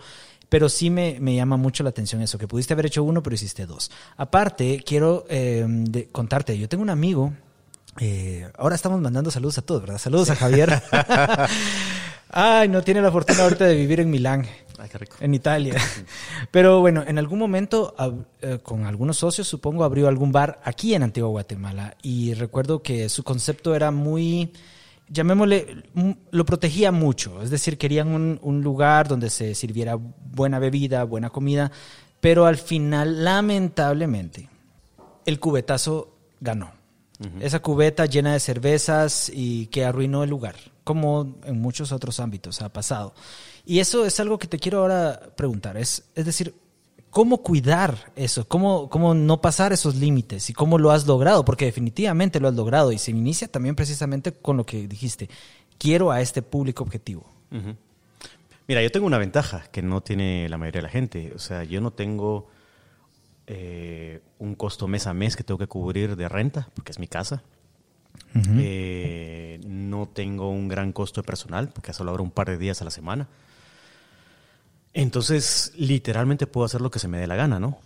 Pero 0.48 0.68
sí 0.68 0.90
me, 0.90 1.16
me 1.18 1.34
llama 1.34 1.56
mucho 1.56 1.82
la 1.82 1.88
atención 1.90 2.20
eso, 2.20 2.36
que 2.36 2.46
pudiste 2.46 2.74
haber 2.74 2.86
hecho 2.86 3.02
uno, 3.02 3.22
pero 3.22 3.34
hiciste 3.34 3.64
dos. 3.64 3.90
Aparte, 4.18 4.82
quiero 4.86 5.24
eh, 5.30 5.64
de- 5.66 6.08
contarte, 6.08 6.58
yo 6.58 6.68
tengo 6.68 6.82
un 6.82 6.90
amigo, 6.90 7.32
eh, 7.98 8.46
ahora 8.58 8.74
estamos 8.74 9.00
mandando 9.00 9.30
saludos 9.30 9.56
a 9.56 9.62
todos, 9.62 9.80
¿verdad? 9.80 9.98
Saludos 9.98 10.28
a 10.28 10.36
Javier. 10.36 10.82
Ay, 12.30 12.68
no 12.68 12.82
tiene 12.82 13.02
la 13.02 13.10
fortuna 13.12 13.42
ahorita 13.44 13.64
de 13.66 13.74
vivir 13.74 14.00
en 14.00 14.10
Milán. 14.10 14.46
Ay, 14.78 14.88
qué 14.90 14.98
rico. 14.98 15.16
En 15.20 15.34
Italia. 15.34 15.74
Pero 16.50 16.80
bueno, 16.80 17.04
en 17.06 17.18
algún 17.18 17.38
momento, 17.38 17.94
eh, 18.40 18.58
con 18.62 18.84
algunos 18.86 19.18
socios, 19.18 19.46
supongo, 19.48 19.84
abrió 19.84 20.08
algún 20.08 20.32
bar 20.32 20.60
aquí 20.64 20.94
en 20.94 21.02
Antigua 21.02 21.28
Guatemala. 21.30 21.96
Y 22.02 22.32
recuerdo 22.34 22.82
que 22.82 23.08
su 23.08 23.22
concepto 23.22 23.74
era 23.74 23.90
muy, 23.90 24.52
llamémosle, 25.12 25.84
m- 25.94 26.16
lo 26.30 26.44
protegía 26.44 26.90
mucho. 26.92 27.42
Es 27.42 27.50
decir, 27.50 27.78
querían 27.78 28.08
un, 28.08 28.38
un 28.42 28.62
lugar 28.62 29.08
donde 29.08 29.30
se 29.30 29.54
sirviera 29.54 29.96
buena 29.96 30.58
bebida, 30.58 31.04
buena 31.04 31.30
comida. 31.30 31.70
Pero 32.20 32.46
al 32.46 32.56
final, 32.56 33.24
lamentablemente, 33.24 34.48
el 35.26 35.38
cubetazo 35.40 36.16
ganó. 36.40 36.72
Esa 37.40 37.60
cubeta 37.60 38.06
llena 38.06 38.32
de 38.32 38.40
cervezas 38.40 39.30
y 39.32 39.66
que 39.66 39.84
arruinó 39.84 40.24
el 40.24 40.30
lugar, 40.30 40.56
como 40.82 41.36
en 41.44 41.60
muchos 41.60 41.92
otros 41.92 42.18
ámbitos 42.18 42.62
ha 42.62 42.72
pasado. 42.72 43.14
Y 43.64 43.78
eso 43.78 44.04
es 44.04 44.18
algo 44.18 44.40
que 44.40 44.48
te 44.48 44.58
quiero 44.58 44.80
ahora 44.80 45.20
preguntar. 45.36 45.76
Es, 45.76 46.02
es 46.16 46.24
decir, 46.26 46.52
¿cómo 47.12 47.42
cuidar 47.42 48.10
eso? 48.16 48.48
¿Cómo, 48.48 48.88
¿Cómo 48.88 49.14
no 49.14 49.40
pasar 49.40 49.72
esos 49.72 49.94
límites? 49.94 50.48
¿Y 50.50 50.54
cómo 50.54 50.78
lo 50.78 50.90
has 50.90 51.06
logrado? 51.06 51.44
Porque 51.44 51.66
definitivamente 51.66 52.40
lo 52.40 52.48
has 52.48 52.54
logrado 52.54 52.90
y 52.90 52.98
se 52.98 53.12
inicia 53.12 53.46
también 53.46 53.76
precisamente 53.76 54.32
con 54.32 54.56
lo 54.56 54.64
que 54.64 54.88
dijiste. 54.88 55.28
Quiero 55.78 56.10
a 56.10 56.22
este 56.22 56.40
público 56.40 56.82
objetivo. 56.82 57.26
Ujú. 57.52 57.76
Mira, 58.66 58.82
yo 58.82 58.90
tengo 58.90 59.06
una 59.06 59.18
ventaja 59.18 59.64
que 59.70 59.82
no 59.82 60.00
tiene 60.00 60.48
la 60.48 60.56
mayoría 60.56 60.80
de 60.80 60.86
la 60.86 60.88
gente. 60.88 61.32
O 61.36 61.38
sea, 61.38 61.64
yo 61.64 61.82
no 61.82 61.90
tengo 61.90 62.48
eh, 63.46 64.22
un 64.38 64.54
costo 64.54 64.88
mes 64.88 65.06
a 65.06 65.12
mes 65.12 65.36
que 65.36 65.44
tengo 65.44 65.58
que 65.58 65.66
cubrir 65.66 66.16
de 66.16 66.28
renta, 66.28 66.70
porque 66.74 66.92
es 66.92 66.98
mi 66.98 67.08
casa. 67.08 67.42
Eh, 68.34 69.60
no 69.66 70.08
tengo 70.08 70.48
un 70.48 70.68
gran 70.68 70.92
costo 70.92 71.20
de 71.20 71.26
personal, 71.26 71.68
porque 71.68 71.92
solo 71.92 72.10
abro 72.10 72.22
un 72.22 72.30
par 72.30 72.48
de 72.48 72.56
días 72.56 72.80
a 72.80 72.86
la 72.86 72.90
semana. 72.90 73.28
Entonces, 74.94 75.72
literalmente 75.76 76.46
puedo 76.46 76.64
hacer 76.64 76.80
lo 76.80 76.90
que 76.90 76.98
se 76.98 77.08
me 77.08 77.18
dé 77.18 77.26
la 77.26 77.36
gana, 77.36 77.58
¿no? 77.58 77.78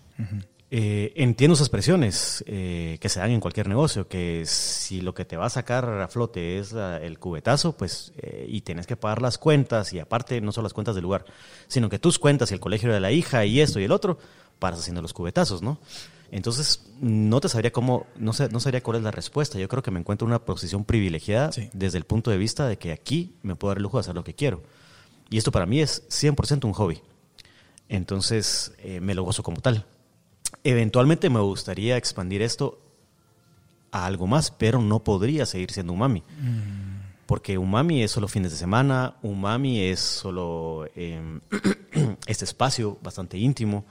Eh, 0.68 1.12
entiendo 1.14 1.54
esas 1.54 1.68
presiones 1.68 2.42
eh, 2.48 2.98
que 3.00 3.08
se 3.08 3.20
dan 3.20 3.30
en 3.30 3.38
cualquier 3.40 3.68
negocio, 3.68 4.08
que 4.08 4.42
si 4.46 5.00
lo 5.00 5.14
que 5.14 5.24
te 5.24 5.36
va 5.36 5.46
a 5.46 5.50
sacar 5.50 5.88
a 5.88 6.08
flote 6.08 6.58
es 6.58 6.74
ah, 6.74 6.98
el 7.00 7.20
cubetazo, 7.20 7.76
pues, 7.76 8.12
eh, 8.18 8.46
y 8.48 8.62
tienes 8.62 8.86
que 8.88 8.96
pagar 8.96 9.22
las 9.22 9.38
cuentas, 9.38 9.92
y 9.92 10.00
aparte 10.00 10.40
no 10.40 10.50
solo 10.50 10.64
las 10.64 10.72
cuentas 10.72 10.96
del 10.96 11.02
lugar, 11.04 11.24
sino 11.68 11.88
que 11.88 12.00
tus 12.00 12.18
cuentas 12.18 12.50
y 12.50 12.54
el 12.54 12.60
colegio 12.60 12.92
de 12.92 12.98
la 12.98 13.12
hija 13.12 13.44
y 13.44 13.60
esto 13.60 13.78
y 13.78 13.84
el 13.84 13.92
otro, 13.92 14.18
paras 14.58 14.80
haciendo 14.80 15.02
los 15.02 15.12
cubetazos, 15.12 15.62
¿no? 15.62 15.78
Entonces, 16.32 16.84
no 17.00 17.40
te 17.40 17.48
sabría 17.48 17.70
cómo, 17.70 18.06
no, 18.16 18.32
sé, 18.32 18.48
no 18.48 18.58
sabría 18.58 18.82
cuál 18.82 18.96
es 18.96 19.04
la 19.04 19.12
respuesta. 19.12 19.60
Yo 19.60 19.68
creo 19.68 19.84
que 19.84 19.92
me 19.92 20.00
encuentro 20.00 20.26
en 20.26 20.30
una 20.32 20.44
posición 20.44 20.84
privilegiada 20.84 21.52
Sí. 21.52 21.70
desde 21.72 21.98
el 21.98 22.04
punto 22.04 22.32
de 22.32 22.38
vista 22.38 22.66
de 22.66 22.78
que 22.78 22.90
aquí 22.90 23.36
me 23.42 23.54
puedo 23.54 23.70
dar 23.70 23.76
el 23.76 23.84
lujo 23.84 23.98
de 23.98 24.00
hacer 24.00 24.16
lo 24.16 24.24
que 24.24 24.34
quiero. 24.34 24.64
Y 25.30 25.38
esto 25.38 25.50
para 25.52 25.66
mí 25.66 25.80
es 25.80 26.02
100% 26.08 26.64
un 26.64 26.72
hobby. 26.72 27.00
Entonces, 27.88 28.72
eh, 28.78 29.00
me 29.00 29.14
lo 29.14 29.22
gozo 29.24 29.42
como 29.42 29.60
tal. 29.60 29.84
Eventualmente 30.64 31.30
me 31.30 31.40
gustaría 31.40 31.96
expandir 31.96 32.42
esto 32.42 32.80
a 33.90 34.06
algo 34.06 34.26
más, 34.26 34.50
pero 34.50 34.80
no 34.80 35.02
podría 35.04 35.46
seguir 35.46 35.70
siendo 35.70 35.92
umami. 35.92 36.22
Porque 37.26 37.58
umami 37.58 38.02
es 38.02 38.12
solo 38.12 38.28
fines 38.28 38.52
de 38.52 38.58
semana, 38.58 39.16
umami 39.22 39.80
es 39.80 40.00
solo 40.00 40.88
eh, 40.94 41.40
este 42.26 42.44
espacio 42.44 42.98
bastante 43.02 43.38
íntimo. 43.38 43.84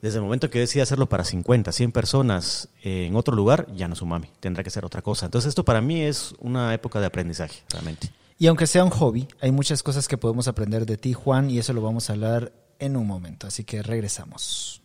Desde 0.00 0.18
el 0.18 0.24
momento 0.24 0.48
que 0.48 0.60
decida 0.60 0.84
hacerlo 0.84 1.08
para 1.08 1.24
50, 1.24 1.72
100 1.72 1.90
personas 1.90 2.68
eh, 2.84 3.06
en 3.06 3.16
otro 3.16 3.34
lugar, 3.34 3.66
ya 3.74 3.88
no 3.88 3.94
es 3.94 4.02
umami, 4.02 4.28
tendrá 4.38 4.62
que 4.62 4.70
ser 4.70 4.84
otra 4.84 5.02
cosa. 5.02 5.26
Entonces 5.26 5.48
esto 5.48 5.64
para 5.64 5.80
mí 5.80 6.02
es 6.02 6.34
una 6.38 6.72
época 6.72 7.00
de 7.00 7.06
aprendizaje, 7.06 7.62
realmente. 7.70 8.10
Y 8.40 8.46
aunque 8.46 8.68
sea 8.68 8.84
un 8.84 8.90
hobby, 8.90 9.26
hay 9.40 9.50
muchas 9.50 9.82
cosas 9.82 10.06
que 10.06 10.16
podemos 10.16 10.46
aprender 10.46 10.86
de 10.86 10.96
ti, 10.96 11.12
Juan, 11.12 11.50
y 11.50 11.58
eso 11.58 11.72
lo 11.72 11.82
vamos 11.82 12.08
a 12.08 12.12
hablar 12.12 12.52
en 12.78 12.96
un 12.96 13.04
momento. 13.04 13.48
Así 13.48 13.64
que 13.64 13.82
regresamos. 13.82 14.80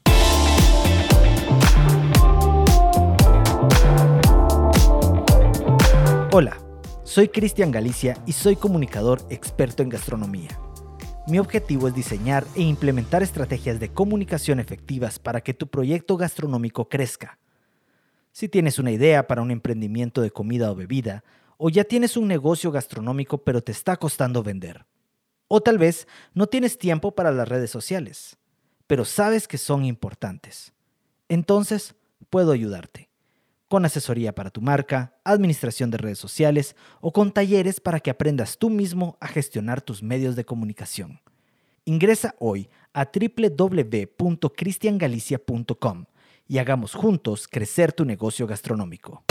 Hola, 6.32 6.58
soy 7.04 7.28
Cristian 7.28 7.70
Galicia 7.70 8.18
y 8.26 8.32
soy 8.32 8.56
comunicador 8.56 9.22
experto 9.30 9.84
en 9.84 9.90
gastronomía. 9.90 10.60
Mi 11.28 11.38
objetivo 11.38 11.88
es 11.88 11.94
diseñar 11.94 12.46
e 12.56 12.64
implementar 12.64 13.22
estrategias 13.22 13.80
de 13.80 13.90
comunicación 13.90 14.60
efectivas 14.60 15.20
para 15.20 15.42
que 15.42 15.54
tu 15.54 15.68
proyecto 15.68 16.18
gastronómico 16.18 16.90
crezca. 16.90 17.38
Si 18.32 18.50
tienes 18.50 18.80
una 18.80 18.90
idea 18.90 19.28
para 19.28 19.44
un 19.44 19.52
emprendimiento 19.52 20.22
de 20.22 20.32
comida 20.32 20.72
o 20.72 20.76
bebida, 20.76 21.24
o 21.66 21.70
ya 21.70 21.86
tienes 21.86 22.18
un 22.18 22.28
negocio 22.28 22.74
gastronómico 22.74 23.38
pero 23.38 23.64
te 23.64 23.72
está 23.72 23.96
costando 23.96 24.44
vender. 24.44 24.86
O 25.48 25.62
tal 25.62 25.78
vez 25.78 26.10
no 26.34 26.48
tienes 26.48 26.78
tiempo 26.78 27.16
para 27.16 27.32
las 27.32 27.48
redes 27.48 27.72
sociales, 27.72 28.36
pero 28.86 29.06
sabes 29.06 29.48
que 29.48 29.58
son 29.58 29.86
importantes. 29.86 30.74
Entonces, 31.30 31.96
puedo 32.30 32.52
ayudarte. 32.52 33.10
Con 33.70 33.86
asesoría 33.86 34.36
para 34.36 34.50
tu 34.50 34.60
marca, 34.60 35.16
administración 35.24 35.90
de 35.90 36.00
redes 36.00 36.20
sociales 36.20 36.76
o 37.00 37.14
con 37.14 37.32
talleres 37.32 37.80
para 37.80 38.02
que 38.02 38.12
aprendas 38.12 38.58
tú 38.58 38.70
mismo 38.70 39.18
a 39.22 39.30
gestionar 39.30 39.82
tus 39.82 40.04
medios 40.04 40.36
de 40.36 40.44
comunicación. 40.44 41.22
Ingresa 41.86 42.36
hoy 42.40 42.70
a 42.92 43.10
www.cristiangalicia.com 43.10 46.06
y 46.46 46.58
hagamos 46.58 46.94
juntos 46.94 47.48
crecer 47.48 47.94
tu 47.94 48.04
negocio 48.04 48.48
gastronómico. 48.48 49.24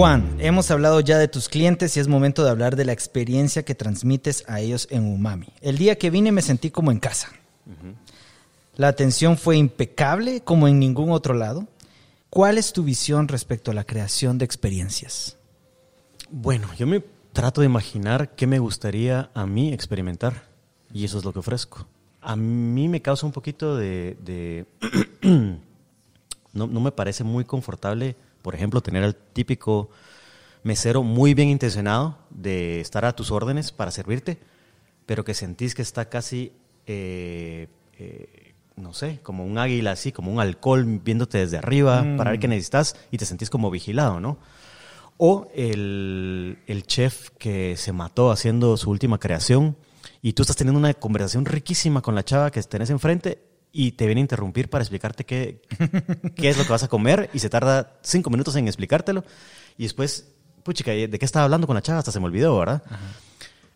Juan, 0.00 0.34
hemos 0.38 0.70
hablado 0.70 1.00
ya 1.00 1.18
de 1.18 1.28
tus 1.28 1.50
clientes 1.50 1.94
y 1.94 2.00
es 2.00 2.08
momento 2.08 2.42
de 2.42 2.48
hablar 2.48 2.74
de 2.74 2.86
la 2.86 2.92
experiencia 2.92 3.66
que 3.66 3.74
transmites 3.74 4.44
a 4.48 4.58
ellos 4.58 4.88
en 4.90 5.04
Umami. 5.04 5.48
El 5.60 5.76
día 5.76 5.98
que 5.98 6.08
vine 6.08 6.32
me 6.32 6.40
sentí 6.40 6.70
como 6.70 6.90
en 6.90 7.00
casa. 7.00 7.28
La 8.76 8.88
atención 8.88 9.36
fue 9.36 9.58
impecable 9.58 10.40
como 10.40 10.68
en 10.68 10.78
ningún 10.78 11.10
otro 11.10 11.34
lado. 11.34 11.68
¿Cuál 12.30 12.56
es 12.56 12.72
tu 12.72 12.82
visión 12.82 13.28
respecto 13.28 13.72
a 13.72 13.74
la 13.74 13.84
creación 13.84 14.38
de 14.38 14.46
experiencias? 14.46 15.36
Bueno, 16.30 16.70
yo 16.78 16.86
me 16.86 17.02
trato 17.32 17.60
de 17.60 17.66
imaginar 17.66 18.34
qué 18.34 18.46
me 18.46 18.58
gustaría 18.58 19.30
a 19.34 19.46
mí 19.46 19.72
experimentar 19.72 20.44
y 20.92 21.04
eso 21.04 21.18
es 21.18 21.24
lo 21.24 21.32
que 21.32 21.38
ofrezco. 21.38 21.86
A 22.20 22.36
mí 22.36 22.88
me 22.88 23.00
causa 23.00 23.26
un 23.26 23.32
poquito 23.32 23.76
de... 23.76 24.16
de 24.20 24.66
no, 26.52 26.66
no 26.66 26.80
me 26.80 26.92
parece 26.92 27.24
muy 27.24 27.44
confortable, 27.44 28.16
por 28.42 28.54
ejemplo, 28.54 28.80
tener 28.82 29.04
al 29.04 29.14
típico 29.14 29.90
mesero 30.62 31.02
muy 31.02 31.34
bien 31.34 31.48
intencionado 31.48 32.18
de 32.30 32.80
estar 32.80 33.04
a 33.04 33.14
tus 33.14 33.30
órdenes 33.30 33.72
para 33.72 33.90
servirte, 33.90 34.38
pero 35.06 35.24
que 35.24 35.34
sentís 35.34 35.74
que 35.74 35.82
está 35.82 36.08
casi, 36.08 36.52
eh, 36.86 37.68
eh, 37.98 38.54
no 38.76 38.92
sé, 38.92 39.20
como 39.22 39.44
un 39.44 39.58
águila 39.58 39.92
así, 39.92 40.12
como 40.12 40.32
un 40.32 40.40
alcohol 40.40 40.84
viéndote 41.02 41.38
desde 41.38 41.58
arriba 41.58 42.04
para 42.16 42.32
ver 42.32 42.40
qué 42.40 42.48
necesitas 42.48 42.96
y 43.10 43.18
te 43.18 43.24
sentís 43.24 43.50
como 43.50 43.70
vigilado, 43.70 44.20
¿no? 44.20 44.38
O 45.22 45.48
el, 45.54 46.60
el 46.66 46.86
chef 46.86 47.28
que 47.38 47.76
se 47.76 47.92
mató 47.92 48.30
haciendo 48.30 48.78
su 48.78 48.88
última 48.88 49.18
creación 49.18 49.76
y 50.22 50.32
tú 50.32 50.42
estás 50.42 50.56
teniendo 50.56 50.78
una 50.78 50.94
conversación 50.94 51.44
riquísima 51.44 52.00
con 52.00 52.14
la 52.14 52.24
chava 52.24 52.50
que 52.50 52.62
tenés 52.62 52.88
enfrente 52.88 53.42
y 53.70 53.92
te 53.92 54.06
viene 54.06 54.20
a 54.20 54.22
interrumpir 54.22 54.70
para 54.70 54.82
explicarte 54.82 55.26
qué, 55.26 55.60
qué 56.36 56.48
es 56.48 56.56
lo 56.56 56.64
que 56.64 56.70
vas 56.70 56.84
a 56.84 56.88
comer 56.88 57.28
y 57.34 57.38
se 57.38 57.50
tarda 57.50 57.98
cinco 58.02 58.30
minutos 58.30 58.56
en 58.56 58.66
explicártelo 58.66 59.22
y 59.76 59.82
después, 59.82 60.32
puchica, 60.62 60.90
¿de 60.90 61.18
qué 61.18 61.24
estaba 61.26 61.44
hablando 61.44 61.66
con 61.66 61.74
la 61.74 61.82
chava? 61.82 61.98
Hasta 61.98 62.12
se 62.12 62.20
me 62.20 62.24
olvidó, 62.24 62.58
¿verdad? 62.58 62.82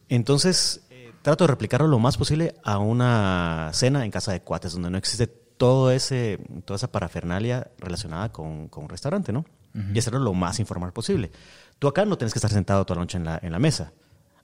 Entonces, 0.08 0.86
eh, 0.88 1.12
trato 1.20 1.44
de 1.44 1.48
replicarlo 1.48 1.88
lo 1.88 1.98
más 1.98 2.16
posible 2.16 2.54
a 2.64 2.78
una 2.78 3.68
cena 3.74 4.04
en 4.06 4.10
casa 4.10 4.32
de 4.32 4.40
cuates 4.40 4.72
donde 4.72 4.88
no 4.88 4.96
existe 4.96 5.26
todo 5.26 5.90
ese, 5.90 6.40
toda 6.64 6.76
esa 6.76 6.90
parafernalia 6.90 7.70
relacionada 7.78 8.32
con, 8.32 8.68
con 8.68 8.84
un 8.84 8.88
restaurante, 8.88 9.30
¿no? 9.30 9.44
Y 9.92 9.98
hacerlo 9.98 10.20
lo 10.20 10.34
más 10.34 10.60
informal 10.60 10.92
posible. 10.92 11.32
Tú 11.80 11.88
acá 11.88 12.04
no 12.04 12.16
tienes 12.16 12.32
que 12.32 12.38
estar 12.38 12.50
sentado 12.50 12.84
toda 12.84 12.96
la 12.96 13.02
noche 13.02 13.18
en 13.18 13.24
la, 13.24 13.40
en 13.42 13.50
la 13.50 13.58
mesa 13.58 13.92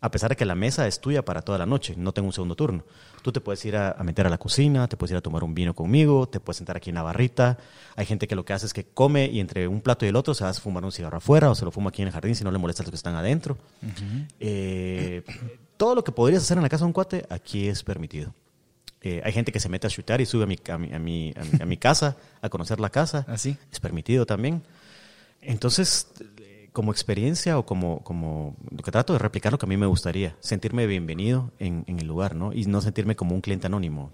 a 0.00 0.10
pesar 0.10 0.30
de 0.30 0.36
que 0.36 0.44
la 0.44 0.54
mesa 0.54 0.86
es 0.86 1.00
tuya 1.00 1.24
para 1.24 1.42
toda 1.42 1.58
la 1.58 1.66
noche, 1.66 1.94
no 1.96 2.12
tengo 2.12 2.26
un 2.26 2.32
segundo 2.32 2.56
turno. 2.56 2.84
Tú 3.22 3.32
te 3.32 3.40
puedes 3.40 3.62
ir 3.66 3.76
a, 3.76 3.92
a, 3.92 4.02
meter 4.02 4.26
a 4.26 4.30
la 4.30 4.38
cocina, 4.38 4.88
te 4.88 4.96
puedes 4.96 5.10
ir 5.10 5.16
a 5.18 5.20
tomar 5.20 5.44
un 5.44 5.54
vino 5.54 5.74
conmigo, 5.74 6.26
te 6.26 6.40
puedes 6.40 6.56
sentar 6.56 6.76
aquí 6.76 6.88
en 6.88 6.94
la 6.94 7.02
barrita. 7.02 7.58
Hay 7.96 8.06
gente 8.06 8.26
que 8.26 8.34
lo 8.34 8.44
que 8.44 8.54
hace 8.54 8.64
es 8.64 8.72
que 8.72 8.84
come 8.84 9.26
y 9.26 9.40
entre 9.40 9.68
un 9.68 9.82
plato 9.82 10.06
y 10.06 10.08
el 10.08 10.16
otro 10.16 10.32
se 10.32 10.44
va 10.44 10.50
a 10.50 10.54
fumar 10.54 10.84
un 10.84 10.92
cigarro 10.92 11.18
afuera 11.18 11.50
o 11.50 11.54
se 11.54 11.66
lo 11.66 11.70
fuma 11.70 11.90
aquí 11.90 12.00
en 12.00 12.08
el 12.08 12.14
jardín 12.14 12.34
si 12.34 12.44
no 12.44 12.50
le 12.50 12.58
molesta 12.58 12.82
a 12.82 12.84
los 12.84 12.90
que 12.90 12.96
están 12.96 13.14
adentro. 13.14 13.58
Uh 13.82 13.86
-huh. 13.86 14.28
eh, 14.40 15.22
todo 15.76 15.94
lo 15.94 16.02
que 16.02 16.12
podrías 16.12 16.42
hacer 16.42 16.56
en 16.56 16.62
la 16.62 16.68
casa 16.70 16.84
de 16.84 16.86
un 16.86 16.92
cuate, 16.94 17.26
aquí 17.28 17.68
es 17.68 17.82
permitido. 17.82 18.32
Eh, 19.02 19.20
hay 19.24 19.32
gente 19.32 19.52
que 19.52 19.60
se 19.60 19.68
mete 19.68 19.86
a 19.86 19.90
chutar 19.90 20.20
y 20.20 20.26
sube 20.26 20.44
a 20.44 20.46
mi, 20.46 20.58
a 20.68 20.78
mi, 20.78 20.92
a 20.92 20.98
mi, 20.98 21.34
a 21.36 21.44
mi, 21.44 21.62
a 21.62 21.66
mi 21.66 21.76
casa, 21.76 22.16
a 22.40 22.48
conocer 22.48 22.80
la 22.80 22.90
casa. 22.90 23.24
¿Así? 23.28 23.56
Es 23.70 23.80
permitido 23.80 24.24
también. 24.24 24.62
Entonces, 25.42 26.08
como 26.72 26.92
experiencia 26.92 27.58
o 27.58 27.66
como, 27.66 28.02
como 28.04 28.56
lo 28.70 28.82
que 28.82 28.90
trato 28.90 29.12
de 29.12 29.18
replicar 29.18 29.52
lo 29.52 29.58
que 29.58 29.66
a 29.66 29.68
mí 29.68 29.76
me 29.76 29.86
gustaría, 29.86 30.36
sentirme 30.40 30.86
bienvenido 30.86 31.52
en, 31.58 31.84
en 31.86 31.98
el 31.98 32.06
lugar, 32.06 32.34
¿no? 32.34 32.52
Y 32.52 32.64
no 32.66 32.80
sentirme 32.80 33.16
como 33.16 33.34
un 33.34 33.40
cliente 33.40 33.66
anónimo. 33.66 34.12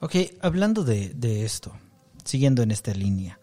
Ok, 0.00 0.14
hablando 0.40 0.82
de, 0.82 1.10
de 1.10 1.44
esto, 1.44 1.72
siguiendo 2.24 2.62
en 2.62 2.70
esta 2.70 2.92
línea, 2.94 3.38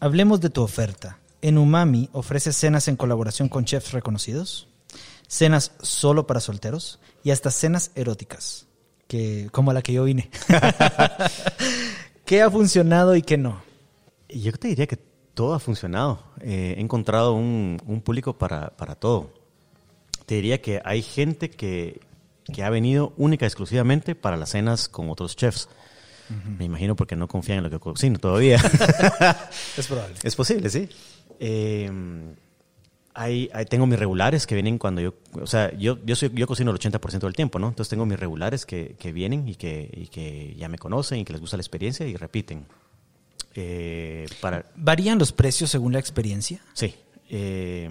hablemos 0.00 0.40
de 0.40 0.50
tu 0.50 0.62
oferta. 0.62 1.18
En 1.40 1.58
Umami 1.58 2.08
ofreces 2.12 2.56
cenas 2.56 2.88
en 2.88 2.96
colaboración 2.96 3.48
con 3.48 3.64
chefs 3.64 3.92
reconocidos, 3.92 4.68
cenas 5.28 5.72
solo 5.82 6.26
para 6.26 6.40
solteros 6.40 7.00
y 7.24 7.30
hasta 7.30 7.50
cenas 7.50 7.90
eróticas, 7.94 8.66
que, 9.06 9.48
como 9.52 9.72
la 9.72 9.82
que 9.82 9.92
yo 9.92 10.04
vine. 10.04 10.30
¿Qué 12.24 12.42
ha 12.42 12.50
funcionado 12.50 13.16
y 13.16 13.22
qué 13.22 13.36
no? 13.36 13.62
Yo 14.28 14.52
te 14.52 14.68
diría 14.68 14.86
que 14.86 15.11
todo 15.34 15.54
ha 15.54 15.60
funcionado. 15.60 16.22
Eh, 16.40 16.74
he 16.76 16.80
encontrado 16.80 17.34
un, 17.34 17.78
un 17.86 18.00
público 18.00 18.36
para, 18.38 18.70
para, 18.70 18.94
todo. 18.94 19.30
Te 20.26 20.36
diría 20.36 20.60
que 20.60 20.80
hay 20.84 21.02
gente 21.02 21.50
que, 21.50 22.00
que, 22.52 22.62
ha 22.62 22.70
venido 22.70 23.12
única 23.16 23.44
y 23.44 23.48
exclusivamente 23.48 24.14
para 24.14 24.36
las 24.36 24.50
cenas 24.50 24.88
con 24.88 25.10
otros 25.10 25.36
chefs. 25.36 25.68
Uh 26.30 26.34
-huh. 26.34 26.58
Me 26.58 26.64
imagino 26.64 26.96
porque 26.96 27.16
no 27.16 27.28
confían 27.28 27.58
en 27.58 27.64
lo 27.64 27.70
que 27.70 27.78
cocino 27.78 28.18
todavía. 28.18 28.56
es 29.76 29.86
probable. 29.86 30.14
Es 30.22 30.36
posible, 30.36 30.70
sí. 30.70 30.88
Eh, 31.40 31.90
hay, 33.14 33.50
hay, 33.52 33.64
tengo 33.66 33.86
mis 33.86 33.98
regulares 33.98 34.46
que 34.46 34.54
vienen 34.54 34.78
cuando 34.78 35.00
yo, 35.00 35.14
o 35.40 35.46
sea, 35.46 35.72
yo, 35.76 35.98
yo, 36.04 36.16
soy, 36.16 36.30
yo 36.34 36.46
cocino 36.46 36.70
el 36.70 36.78
80% 36.78 37.20
del 37.20 37.34
tiempo, 37.34 37.58
¿no? 37.58 37.68
Entonces 37.68 37.90
tengo 37.90 38.06
mis 38.06 38.18
regulares 38.18 38.64
que, 38.64 38.96
que 38.98 39.12
vienen 39.12 39.48
y 39.48 39.54
que, 39.54 39.90
y 39.92 40.06
que 40.06 40.54
ya 40.56 40.68
me 40.68 40.78
conocen 40.78 41.18
y 41.18 41.24
que 41.24 41.32
les 41.32 41.40
gusta 41.40 41.56
la 41.56 41.62
experiencia 41.62 42.06
y 42.06 42.16
repiten. 42.16 42.64
Eh, 43.54 44.26
para... 44.40 44.64
¿Varían 44.76 45.18
los 45.18 45.32
precios 45.32 45.70
según 45.70 45.92
la 45.92 45.98
experiencia? 45.98 46.60
Sí. 46.74 46.94
Eh, 47.28 47.88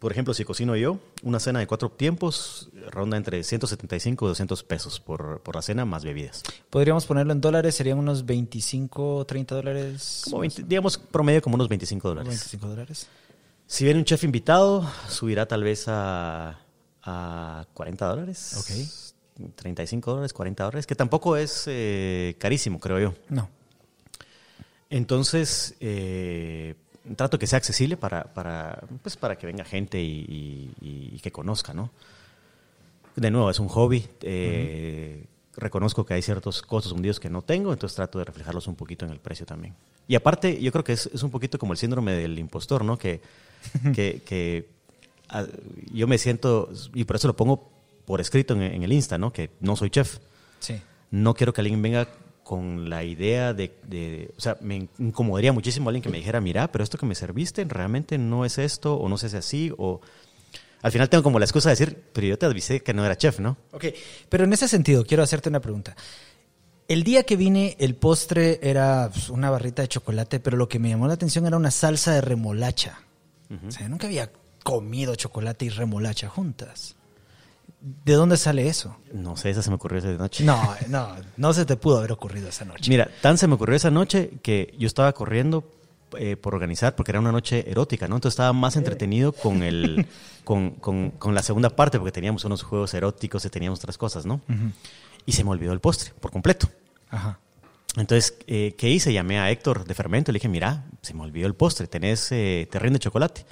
por 0.00 0.12
ejemplo, 0.12 0.32
si 0.32 0.44
cocino 0.44 0.74
yo, 0.76 0.98
una 1.22 1.38
cena 1.40 1.58
de 1.58 1.66
cuatro 1.66 1.90
tiempos 1.90 2.70
ronda 2.88 3.18
entre 3.18 3.44
175 3.44 4.24
y 4.24 4.28
200 4.28 4.64
pesos 4.64 4.98
por, 4.98 5.42
por 5.42 5.56
la 5.56 5.60
cena 5.60 5.84
más 5.84 6.04
bebidas. 6.04 6.42
Podríamos 6.70 7.04
ponerlo 7.04 7.32
en 7.34 7.42
dólares, 7.42 7.74
serían 7.74 7.98
unos 7.98 8.24
25, 8.24 9.26
30 9.26 9.54
dólares. 9.54 10.22
Como 10.24 10.38
20, 10.40 10.62
digamos, 10.62 10.96
promedio 10.96 11.42
como 11.42 11.56
unos 11.56 11.68
25 11.68 12.08
dólares. 12.08 12.28
25 12.30 12.66
dólares. 12.66 13.08
Si 13.66 13.84
viene 13.84 14.00
un 14.00 14.06
chef 14.06 14.24
invitado, 14.24 14.90
subirá 15.06 15.46
tal 15.46 15.62
vez 15.62 15.84
a, 15.86 16.58
a 17.02 17.66
40 17.74 18.06
dólares. 18.06 18.56
Ok. 18.58 19.50
35 19.54 20.10
dólares, 20.10 20.32
40 20.32 20.64
dólares, 20.64 20.86
que 20.86 20.94
tampoco 20.94 21.36
es 21.36 21.64
eh, 21.66 22.36
carísimo, 22.38 22.80
creo 22.80 22.98
yo. 22.98 23.14
No. 23.28 23.50
Entonces, 24.90 25.76
eh, 25.80 26.74
trato 27.16 27.38
que 27.38 27.46
sea 27.46 27.58
accesible 27.58 27.96
para, 27.96 28.24
para, 28.24 28.82
pues 29.02 29.16
para 29.16 29.38
que 29.38 29.46
venga 29.46 29.64
gente 29.64 30.00
y, 30.00 30.74
y, 30.80 31.12
y, 31.14 31.20
que 31.20 31.30
conozca, 31.30 31.72
¿no? 31.72 31.90
De 33.16 33.30
nuevo, 33.30 33.50
es 33.50 33.60
un 33.60 33.68
hobby. 33.68 34.06
Eh, 34.22 35.20
uh 35.20 35.24
-huh. 35.24 35.26
Reconozco 35.56 36.04
que 36.06 36.14
hay 36.14 36.22
ciertos 36.22 36.62
costos 36.62 36.92
hundidos 36.92 37.20
que 37.20 37.28
no 37.28 37.42
tengo, 37.42 37.72
entonces 37.72 37.96
trato 37.96 38.18
de 38.18 38.24
reflejarlos 38.24 38.66
un 38.66 38.76
poquito 38.76 39.04
en 39.04 39.12
el 39.12 39.18
precio 39.18 39.44
también. 39.46 39.74
Y 40.08 40.14
aparte, 40.14 40.60
yo 40.60 40.72
creo 40.72 40.84
que 40.84 40.92
es, 40.92 41.06
es 41.12 41.22
un 41.22 41.30
poquito 41.30 41.58
como 41.58 41.72
el 41.72 41.78
síndrome 41.78 42.12
del 42.12 42.38
impostor, 42.38 42.84
¿no? 42.84 42.96
Que, 42.96 43.20
que, 43.94 44.22
que 44.24 44.68
a, 45.28 45.46
yo 45.92 46.06
me 46.06 46.18
siento, 46.18 46.70
y 46.94 47.04
por 47.04 47.16
eso 47.16 47.28
lo 47.28 47.36
pongo 47.36 47.68
por 48.06 48.20
escrito 48.20 48.54
en, 48.54 48.62
en 48.62 48.82
el 48.82 48.92
Insta, 48.92 49.18
¿no? 49.18 49.32
Que 49.32 49.50
no 49.60 49.76
soy 49.76 49.90
chef. 49.90 50.18
Sí. 50.60 50.80
No 51.10 51.34
quiero 51.34 51.52
que 51.52 51.60
alguien 51.60 51.82
venga 51.82 52.08
con 52.50 52.90
la 52.90 53.04
idea 53.04 53.54
de, 53.54 53.76
de, 53.86 54.34
o 54.36 54.40
sea, 54.40 54.56
me 54.60 54.88
incomodaría 54.98 55.52
muchísimo 55.52 55.88
alguien 55.88 56.02
que 56.02 56.08
me 56.08 56.18
dijera, 56.18 56.40
mira, 56.40 56.72
pero 56.72 56.82
esto 56.82 56.98
que 56.98 57.06
me 57.06 57.14
serviste 57.14 57.64
realmente 57.64 58.18
no 58.18 58.44
es 58.44 58.58
esto, 58.58 58.96
o 58.96 59.08
no 59.08 59.18
se 59.18 59.26
hace 59.26 59.36
así, 59.36 59.72
o 59.78 60.00
al 60.82 60.90
final 60.90 61.08
tengo 61.08 61.22
como 61.22 61.38
la 61.38 61.44
excusa 61.44 61.68
de 61.68 61.74
decir, 61.74 62.02
pero 62.12 62.26
yo 62.26 62.36
te 62.36 62.46
avisé 62.46 62.80
que 62.80 62.92
no 62.92 63.06
era 63.06 63.16
chef, 63.16 63.38
¿no? 63.38 63.56
Ok, 63.70 63.84
pero 64.28 64.42
en 64.42 64.52
ese 64.52 64.66
sentido, 64.66 65.04
quiero 65.04 65.22
hacerte 65.22 65.48
una 65.48 65.60
pregunta. 65.60 65.94
El 66.88 67.04
día 67.04 67.22
que 67.22 67.36
vine, 67.36 67.76
el 67.78 67.94
postre 67.94 68.58
era 68.60 69.10
pues, 69.12 69.30
una 69.30 69.48
barrita 69.48 69.82
de 69.82 69.88
chocolate, 69.88 70.40
pero 70.40 70.56
lo 70.56 70.68
que 70.68 70.80
me 70.80 70.88
llamó 70.88 71.06
la 71.06 71.14
atención 71.14 71.46
era 71.46 71.56
una 71.56 71.70
salsa 71.70 72.14
de 72.14 72.20
remolacha. 72.20 72.98
Uh 73.48 73.54
-huh. 73.54 73.68
O 73.68 73.70
sea, 73.70 73.88
nunca 73.88 74.08
había 74.08 74.32
comido 74.64 75.14
chocolate 75.14 75.66
y 75.66 75.68
remolacha 75.68 76.28
juntas. 76.28 76.96
¿De 77.80 78.12
dónde 78.12 78.36
sale 78.36 78.68
eso? 78.68 78.96
No 79.12 79.36
sé, 79.36 79.50
esa 79.50 79.62
se 79.62 79.70
me 79.70 79.76
ocurrió 79.76 79.98
esa 79.98 80.10
noche. 80.10 80.44
No, 80.44 80.74
no, 80.88 81.16
no 81.36 81.52
se 81.54 81.64
te 81.64 81.76
pudo 81.76 81.98
haber 81.98 82.12
ocurrido 82.12 82.48
esa 82.48 82.66
noche. 82.66 82.90
Mira, 82.90 83.10
tan 83.22 83.38
se 83.38 83.46
me 83.46 83.54
ocurrió 83.54 83.74
esa 83.76 83.90
noche 83.90 84.32
que 84.42 84.74
yo 84.78 84.86
estaba 84.86 85.12
corriendo 85.12 85.64
eh, 86.18 86.36
por 86.36 86.54
organizar, 86.54 86.94
porque 86.94 87.12
era 87.12 87.20
una 87.20 87.32
noche 87.32 87.70
erótica, 87.70 88.06
¿no? 88.06 88.16
Entonces 88.16 88.34
estaba 88.34 88.52
más 88.52 88.76
entretenido 88.76 89.32
con, 89.32 89.62
el, 89.62 90.06
con, 90.44 90.72
con, 90.72 91.10
con 91.12 91.34
la 91.34 91.42
segunda 91.42 91.70
parte, 91.70 91.98
porque 91.98 92.12
teníamos 92.12 92.44
unos 92.44 92.62
juegos 92.62 92.92
eróticos 92.92 93.44
y 93.44 93.48
teníamos 93.48 93.78
otras 93.78 93.96
cosas, 93.96 94.26
¿no? 94.26 94.40
Y 95.24 95.32
se 95.32 95.44
me 95.44 95.50
olvidó 95.50 95.72
el 95.72 95.80
postre, 95.80 96.12
por 96.20 96.30
completo. 96.30 96.68
Ajá. 97.10 97.38
Entonces, 97.96 98.34
eh, 98.46 98.74
¿qué 98.76 98.88
hice? 98.88 99.12
Llamé 99.12 99.40
a 99.40 99.50
Héctor 99.50 99.84
de 99.84 99.94
Fermento 99.94 100.30
y 100.30 100.32
le 100.32 100.38
dije, 100.38 100.48
mira, 100.48 100.84
se 101.02 101.14
me 101.14 101.22
olvidó 101.22 101.46
el 101.46 101.54
postre, 101.54 101.86
tenés 101.86 102.30
eh, 102.32 102.68
terrine 102.70 102.94
de 102.94 103.00
chocolate. 103.00 103.44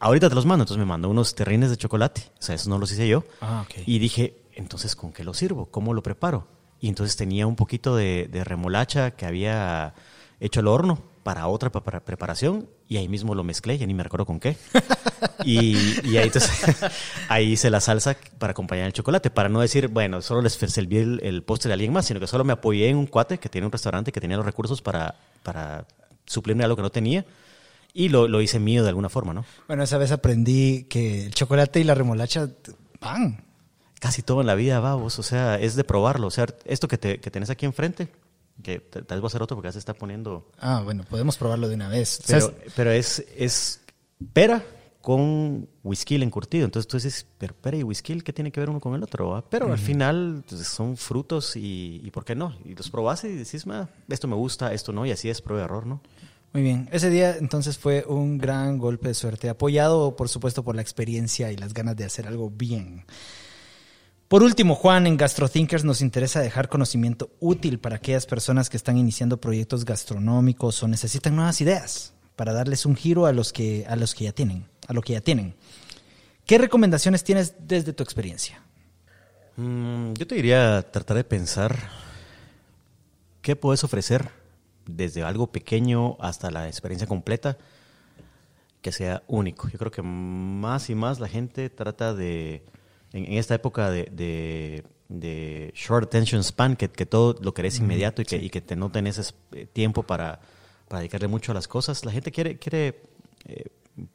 Ahorita 0.00 0.28
te 0.28 0.34
los 0.34 0.46
mando. 0.46 0.64
Entonces 0.64 0.78
me 0.78 0.86
mandó 0.86 1.08
unos 1.08 1.34
terrines 1.34 1.70
de 1.70 1.76
chocolate. 1.76 2.22
O 2.38 2.42
sea, 2.42 2.54
eso 2.56 2.68
no 2.70 2.78
los 2.78 2.90
hice 2.92 3.06
yo. 3.06 3.24
Ah, 3.40 3.64
ok. 3.66 3.82
Y 3.86 3.98
dije, 3.98 4.34
entonces, 4.54 4.96
¿con 4.96 5.12
qué 5.12 5.22
lo 5.24 5.34
sirvo? 5.34 5.66
¿Cómo 5.66 5.94
lo 5.94 6.02
preparo? 6.02 6.46
Y 6.80 6.88
entonces 6.88 7.14
tenía 7.16 7.46
un 7.46 7.56
poquito 7.56 7.94
de, 7.94 8.28
de 8.32 8.42
remolacha 8.42 9.10
que 9.12 9.26
había 9.26 9.94
hecho 10.40 10.60
al 10.60 10.68
horno 10.68 11.02
para 11.22 11.46
otra 11.48 11.70
pa- 11.70 11.84
para 11.84 12.00
preparación 12.00 12.66
y 12.88 12.96
ahí 12.96 13.06
mismo 13.08 13.34
lo 13.34 13.44
mezclé, 13.44 13.76
ya 13.76 13.86
ni 13.86 13.92
me 13.92 14.02
recuerdo 14.02 14.24
con 14.24 14.40
qué. 14.40 14.56
Y, 15.44 15.76
y 16.08 16.16
ahí, 16.16 16.24
entonces, 16.24 16.50
ahí 17.28 17.52
hice 17.52 17.68
la 17.70 17.80
salsa 17.80 18.16
para 18.38 18.52
acompañar 18.52 18.86
el 18.86 18.92
chocolate, 18.94 19.30
para 19.30 19.48
no 19.48 19.60
decir, 19.60 19.88
bueno, 19.88 20.22
solo 20.22 20.40
les 20.42 20.54
serví 20.54 20.96
el, 20.98 21.20
el 21.22 21.42
postre 21.42 21.70
a 21.72 21.74
alguien 21.74 21.92
más, 21.92 22.06
sino 22.06 22.20
que 22.20 22.26
solo 22.26 22.44
me 22.44 22.52
apoyé 22.54 22.88
en 22.88 22.96
un 22.96 23.06
cuate 23.06 23.38
que 23.38 23.48
tiene 23.50 23.66
un 23.66 23.72
restaurante 23.72 24.12
que 24.12 24.20
tenía 24.20 24.36
los 24.38 24.46
recursos 24.46 24.80
para, 24.82 25.14
para 25.42 25.86
suplirme 26.24 26.64
algo 26.64 26.76
que 26.76 26.82
no 26.82 26.90
tenía 26.90 27.24
y 27.92 28.08
lo, 28.08 28.28
lo 28.28 28.40
hice 28.40 28.58
mío 28.60 28.82
de 28.82 28.88
alguna 28.88 29.08
forma, 29.08 29.32
¿no? 29.34 29.44
Bueno, 29.66 29.82
esa 29.82 29.98
vez 29.98 30.12
aprendí 30.12 30.84
que 30.84 31.26
el 31.26 31.34
chocolate 31.34 31.80
y 31.80 31.84
la 31.84 31.94
remolacha 31.94 32.48
van. 33.00 33.44
Casi 33.98 34.22
todo 34.22 34.40
en 34.40 34.46
la 34.46 34.54
vida 34.54 34.80
va, 34.80 34.94
vos, 34.94 35.18
o 35.18 35.22
sea, 35.22 35.58
es 35.58 35.74
de 35.76 35.84
probarlo. 35.84 36.26
O 36.26 36.30
sea, 36.30 36.46
esto 36.64 36.88
que, 36.88 36.96
te, 36.98 37.20
que 37.20 37.30
tenés 37.30 37.50
aquí 37.50 37.66
enfrente, 37.66 38.08
que 38.62 38.78
tal 38.80 39.02
vez 39.06 39.20
voy 39.20 39.26
a 39.26 39.28
hacer 39.28 39.42
otro 39.42 39.56
porque 39.56 39.68
ya 39.68 39.72
se 39.72 39.78
está 39.78 39.92
poniendo 39.94 40.50
Ah, 40.58 40.80
bueno, 40.82 41.04
podemos 41.08 41.36
probarlo 41.36 41.68
de 41.68 41.74
una 41.74 41.88
vez. 41.88 42.22
Pero, 42.26 42.40
¿Sabes? 42.40 42.56
pero 42.74 42.90
es, 42.92 43.24
es 43.36 43.80
pera 44.32 44.64
con 45.00 45.68
whisky 45.82 46.16
encurtido. 46.16 46.64
Entonces 46.64 46.86
tú 46.86 46.96
dices, 46.96 47.26
pero 47.38 47.54
pera 47.54 47.76
y 47.76 47.82
whisky, 47.82 48.20
¿qué 48.20 48.32
tiene 48.32 48.52
que 48.52 48.60
ver 48.60 48.70
uno 48.70 48.80
con 48.80 48.94
el 48.94 49.02
otro? 49.02 49.30
va? 49.30 49.42
Pero 49.48 49.72
al 49.72 49.78
final 49.78 50.44
pues, 50.48 50.66
son 50.66 50.96
frutos 50.96 51.56
y, 51.56 52.00
y 52.04 52.10
¿por 52.10 52.24
qué 52.24 52.34
no? 52.34 52.54
Y 52.64 52.74
los 52.74 52.90
probas 52.90 53.24
y 53.24 53.28
decís, 53.34 53.66
"Ma, 53.66 53.88
esto 54.08 54.28
me 54.28 54.36
gusta, 54.36 54.72
esto 54.72 54.92
no, 54.92 55.04
y 55.06 55.10
así 55.10 55.28
es 55.30 55.40
prueba 55.40 55.62
y 55.62 55.64
error, 55.64 55.86
¿no? 55.86 56.00
Muy 56.52 56.62
bien. 56.62 56.88
Ese 56.90 57.10
día 57.10 57.36
entonces 57.36 57.78
fue 57.78 58.04
un 58.06 58.36
gran 58.36 58.78
golpe 58.78 59.08
de 59.08 59.14
suerte, 59.14 59.48
apoyado 59.48 60.16
por 60.16 60.28
supuesto 60.28 60.64
por 60.64 60.74
la 60.74 60.82
experiencia 60.82 61.52
y 61.52 61.56
las 61.56 61.74
ganas 61.74 61.96
de 61.96 62.04
hacer 62.04 62.26
algo 62.26 62.50
bien. 62.50 63.04
Por 64.26 64.42
último, 64.42 64.74
Juan, 64.74 65.06
en 65.06 65.16
GastroThinkers 65.16 65.84
nos 65.84 66.00
interesa 66.00 66.40
dejar 66.40 66.68
conocimiento 66.68 67.30
útil 67.40 67.78
para 67.78 67.96
aquellas 67.96 68.26
personas 68.26 68.68
que 68.70 68.76
están 68.76 68.96
iniciando 68.96 69.40
proyectos 69.40 69.84
gastronómicos 69.84 70.82
o 70.82 70.88
necesitan 70.88 71.36
nuevas 71.36 71.60
ideas 71.60 72.14
para 72.36 72.52
darles 72.52 72.86
un 72.86 72.96
giro 72.96 73.26
a 73.26 73.32
los 73.32 73.52
que, 73.52 73.84
a 73.88 73.96
los 73.96 74.14
que 74.14 74.24
ya 74.24 74.32
tienen, 74.32 74.66
a 74.86 74.92
lo 74.92 75.02
que 75.02 75.14
ya 75.14 75.20
tienen. 75.20 75.54
¿Qué 76.46 76.58
recomendaciones 76.58 77.22
tienes 77.22 77.54
desde 77.60 77.92
tu 77.92 78.02
experiencia? 78.02 78.62
Mm, 79.56 80.14
yo 80.14 80.26
te 80.26 80.36
diría 80.36 80.82
tratar 80.90 81.16
de 81.16 81.24
pensar 81.24 81.76
qué 83.42 83.56
puedes 83.56 83.84
ofrecer 83.84 84.39
desde 84.96 85.22
algo 85.22 85.46
pequeño 85.52 86.16
hasta 86.20 86.50
la 86.50 86.66
experiencia 86.68 87.06
completa 87.06 87.56
que 88.82 88.92
sea 88.92 89.22
único. 89.26 89.68
Yo 89.68 89.78
creo 89.78 89.90
que 89.90 90.02
más 90.02 90.88
y 90.90 90.94
más 90.94 91.20
la 91.20 91.28
gente 91.28 91.68
trata 91.70 92.14
de, 92.14 92.64
en, 93.12 93.26
en 93.26 93.32
esta 93.34 93.54
época 93.54 93.90
de, 93.90 94.04
de- 94.12 94.84
de 95.08 95.72
short 95.74 96.06
attention 96.06 96.44
span, 96.44 96.76
que, 96.76 96.88
que 96.88 97.04
todo 97.04 97.34
lo 97.42 97.52
querés 97.52 97.80
inmediato 97.80 98.22
y 98.22 98.24
que, 98.24 98.36
y 98.36 98.48
que 98.48 98.60
te, 98.60 98.76
no 98.76 98.90
tenés 98.92 99.34
eh, 99.52 99.66
tiempo 99.66 100.04
para, 100.04 100.40
para 100.86 101.00
dedicarle 101.00 101.26
mucho 101.26 101.50
a 101.50 101.54
las 101.56 101.66
cosas, 101.66 102.04
la 102.04 102.12
gente 102.12 102.30
quiere, 102.30 102.58
quiere 102.58 103.02
eh, 103.46 103.64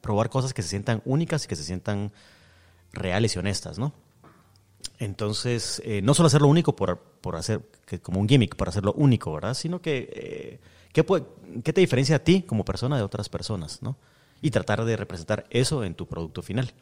probar 0.00 0.30
cosas 0.30 0.54
que 0.54 0.62
se 0.62 0.68
sientan 0.70 1.02
únicas 1.04 1.44
y 1.44 1.48
que 1.48 1.54
se 1.56 1.64
sientan 1.64 2.12
reales 2.94 3.36
y 3.36 3.38
honestas, 3.38 3.78
¿no? 3.78 3.92
Entonces, 4.98 5.82
eh, 5.84 6.00
no 6.02 6.14
solo 6.14 6.28
hacerlo 6.28 6.48
único 6.48 6.74
por, 6.74 6.98
por 7.20 7.36
hacer, 7.36 7.60
que 7.86 8.00
como 8.00 8.20
un 8.20 8.28
gimmick, 8.28 8.56
por 8.56 8.68
hacerlo 8.68 8.92
único, 8.96 9.32
¿verdad? 9.32 9.54
Sino 9.54 9.80
que, 9.82 10.08
eh, 10.12 10.60
¿qué, 10.92 11.04
puede- 11.04 11.24
qué 11.62 11.72
te 11.72 11.80
diferencia 11.82 12.16
a 12.16 12.18
ti 12.20 12.42
como 12.42 12.64
persona 12.64 12.96
de 12.96 13.02
otras 13.02 13.28
personas, 13.28 13.82
¿no? 13.82 13.96
Y 14.40 14.50
tratar 14.50 14.84
de 14.84 14.96
representar 14.96 15.46
eso 15.50 15.84
en 15.84 15.94
tu 15.94 16.06
producto 16.06 16.42
final. 16.42 16.72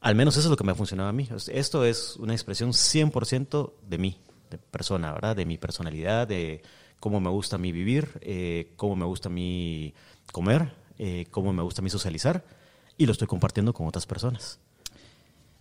Al 0.00 0.14
menos 0.14 0.36
eso 0.36 0.46
es 0.48 0.50
lo 0.50 0.56
que 0.56 0.64
me 0.64 0.72
ha 0.72 0.74
funcionado 0.74 1.08
a 1.08 1.12
mí. 1.12 1.28
Esto 1.52 1.84
es 1.84 2.16
una 2.16 2.34
expresión 2.34 2.72
100% 2.72 3.74
de 3.88 3.98
mí, 3.98 4.20
de 4.50 4.58
persona, 4.58 5.12
¿verdad? 5.12 5.34
De 5.36 5.46
mi 5.46 5.56
personalidad, 5.58 6.28
de 6.28 6.62
cómo 7.00 7.20
me 7.20 7.30
gusta 7.30 7.56
a 7.56 7.58
mí 7.58 7.72
vivir, 7.72 8.08
eh, 8.20 8.72
cómo 8.76 8.96
me 8.96 9.04
gusta 9.06 9.28
a 9.28 9.32
mí 9.32 9.94
comer, 10.32 10.72
eh, 10.98 11.26
cómo 11.30 11.52
me 11.52 11.62
gusta 11.62 11.80
a 11.80 11.84
mí 11.84 11.90
socializar. 11.90 12.44
Y 12.98 13.06
lo 13.06 13.12
estoy 13.12 13.26
compartiendo 13.28 13.72
con 13.74 13.86
otras 13.86 14.06
personas. 14.06 14.58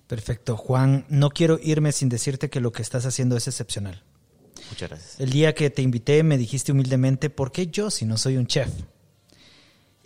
Perfecto, 0.07 0.55
Juan. 0.55 1.05
No 1.09 1.29
quiero 1.31 1.59
irme 1.61 1.91
sin 1.91 2.09
decirte 2.09 2.49
que 2.49 2.59
lo 2.59 2.71
que 2.71 2.81
estás 2.81 3.05
haciendo 3.05 3.37
es 3.37 3.47
excepcional. 3.47 4.03
Muchas 4.69 4.89
gracias. 4.89 5.19
El 5.19 5.31
día 5.31 5.53
que 5.53 5.69
te 5.69 5.81
invité 5.81 6.23
me 6.23 6.37
dijiste 6.37 6.71
humildemente, 6.71 7.29
¿por 7.29 7.51
qué 7.51 7.67
yo 7.67 7.89
si 7.89 8.05
no 8.05 8.17
soy 8.17 8.37
un 8.37 8.47
chef? 8.47 8.69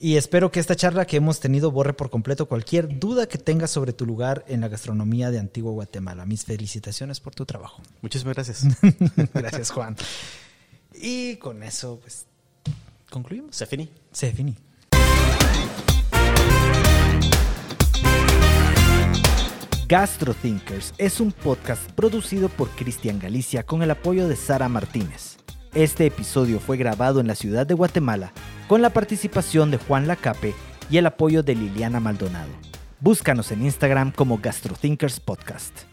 Y 0.02 0.16
espero 0.16 0.50
que 0.50 0.62
esta 0.62 0.78
charla 0.78 1.06
que 1.06 1.18
hemos 1.18 1.42
tenido 1.42 1.72
borre 1.72 1.92
por 1.92 2.10
completo 2.10 2.48
cualquier 2.48 3.00
duda 3.00 3.28
que 3.28 3.38
tengas 3.38 3.72
sobre 3.72 3.92
tu 3.92 4.06
lugar 4.06 4.46
en 4.48 4.62
la 4.62 4.70
gastronomía 4.70 5.30
de 5.30 5.40
Antigua 5.40 5.74
Guatemala. 5.74 6.26
Mis 6.26 6.46
felicitaciones 6.46 7.20
por 7.20 7.36
tu 7.36 7.46
trabajo. 7.46 7.82
Muchísimas 8.02 8.36
gracias. 8.36 8.64
Gracias, 9.34 9.72
Juan. 9.72 9.98
Y 10.94 11.36
con 11.36 11.64
eso, 11.64 12.00
pues, 12.00 12.26
concluimos. 13.10 13.56
Se 13.58 13.66
finí. 13.66 13.90
Se 14.14 14.28
definí. 14.28 14.56
GastroThinkers 19.90 20.94
es 21.00 21.20
un 21.20 21.32
podcast 21.32 21.90
producido 21.94 22.48
por 22.48 22.70
Cristian 22.70 23.18
Galicia 23.18 23.64
con 23.64 23.82
el 23.82 23.90
apoyo 23.90 24.28
de 24.28 24.36
Sara 24.36 24.70
Martínez. 24.70 25.38
Este 25.74 26.06
episodio 26.06 26.60
fue 26.60 26.78
grabado 26.78 27.20
en 27.20 27.26
la 27.26 27.34
ciudad 27.34 27.66
de 27.66 27.74
Guatemala 27.74 28.32
con 28.68 28.84
la 28.84 28.92
participación 28.92 29.72
de 29.72 29.80
Juan 29.80 30.06
Lacape 30.06 30.54
y 30.92 30.98
el 30.98 31.08
apoyo 31.08 31.42
de 31.42 31.56
Liliana 31.56 32.00
Maldonado. 32.00 32.52
Búscanos 33.00 33.52
en 33.52 33.66
Instagram 33.66 34.12
como 34.12 34.38
GastroThinkers 34.38 35.20
Podcast. 35.22 35.89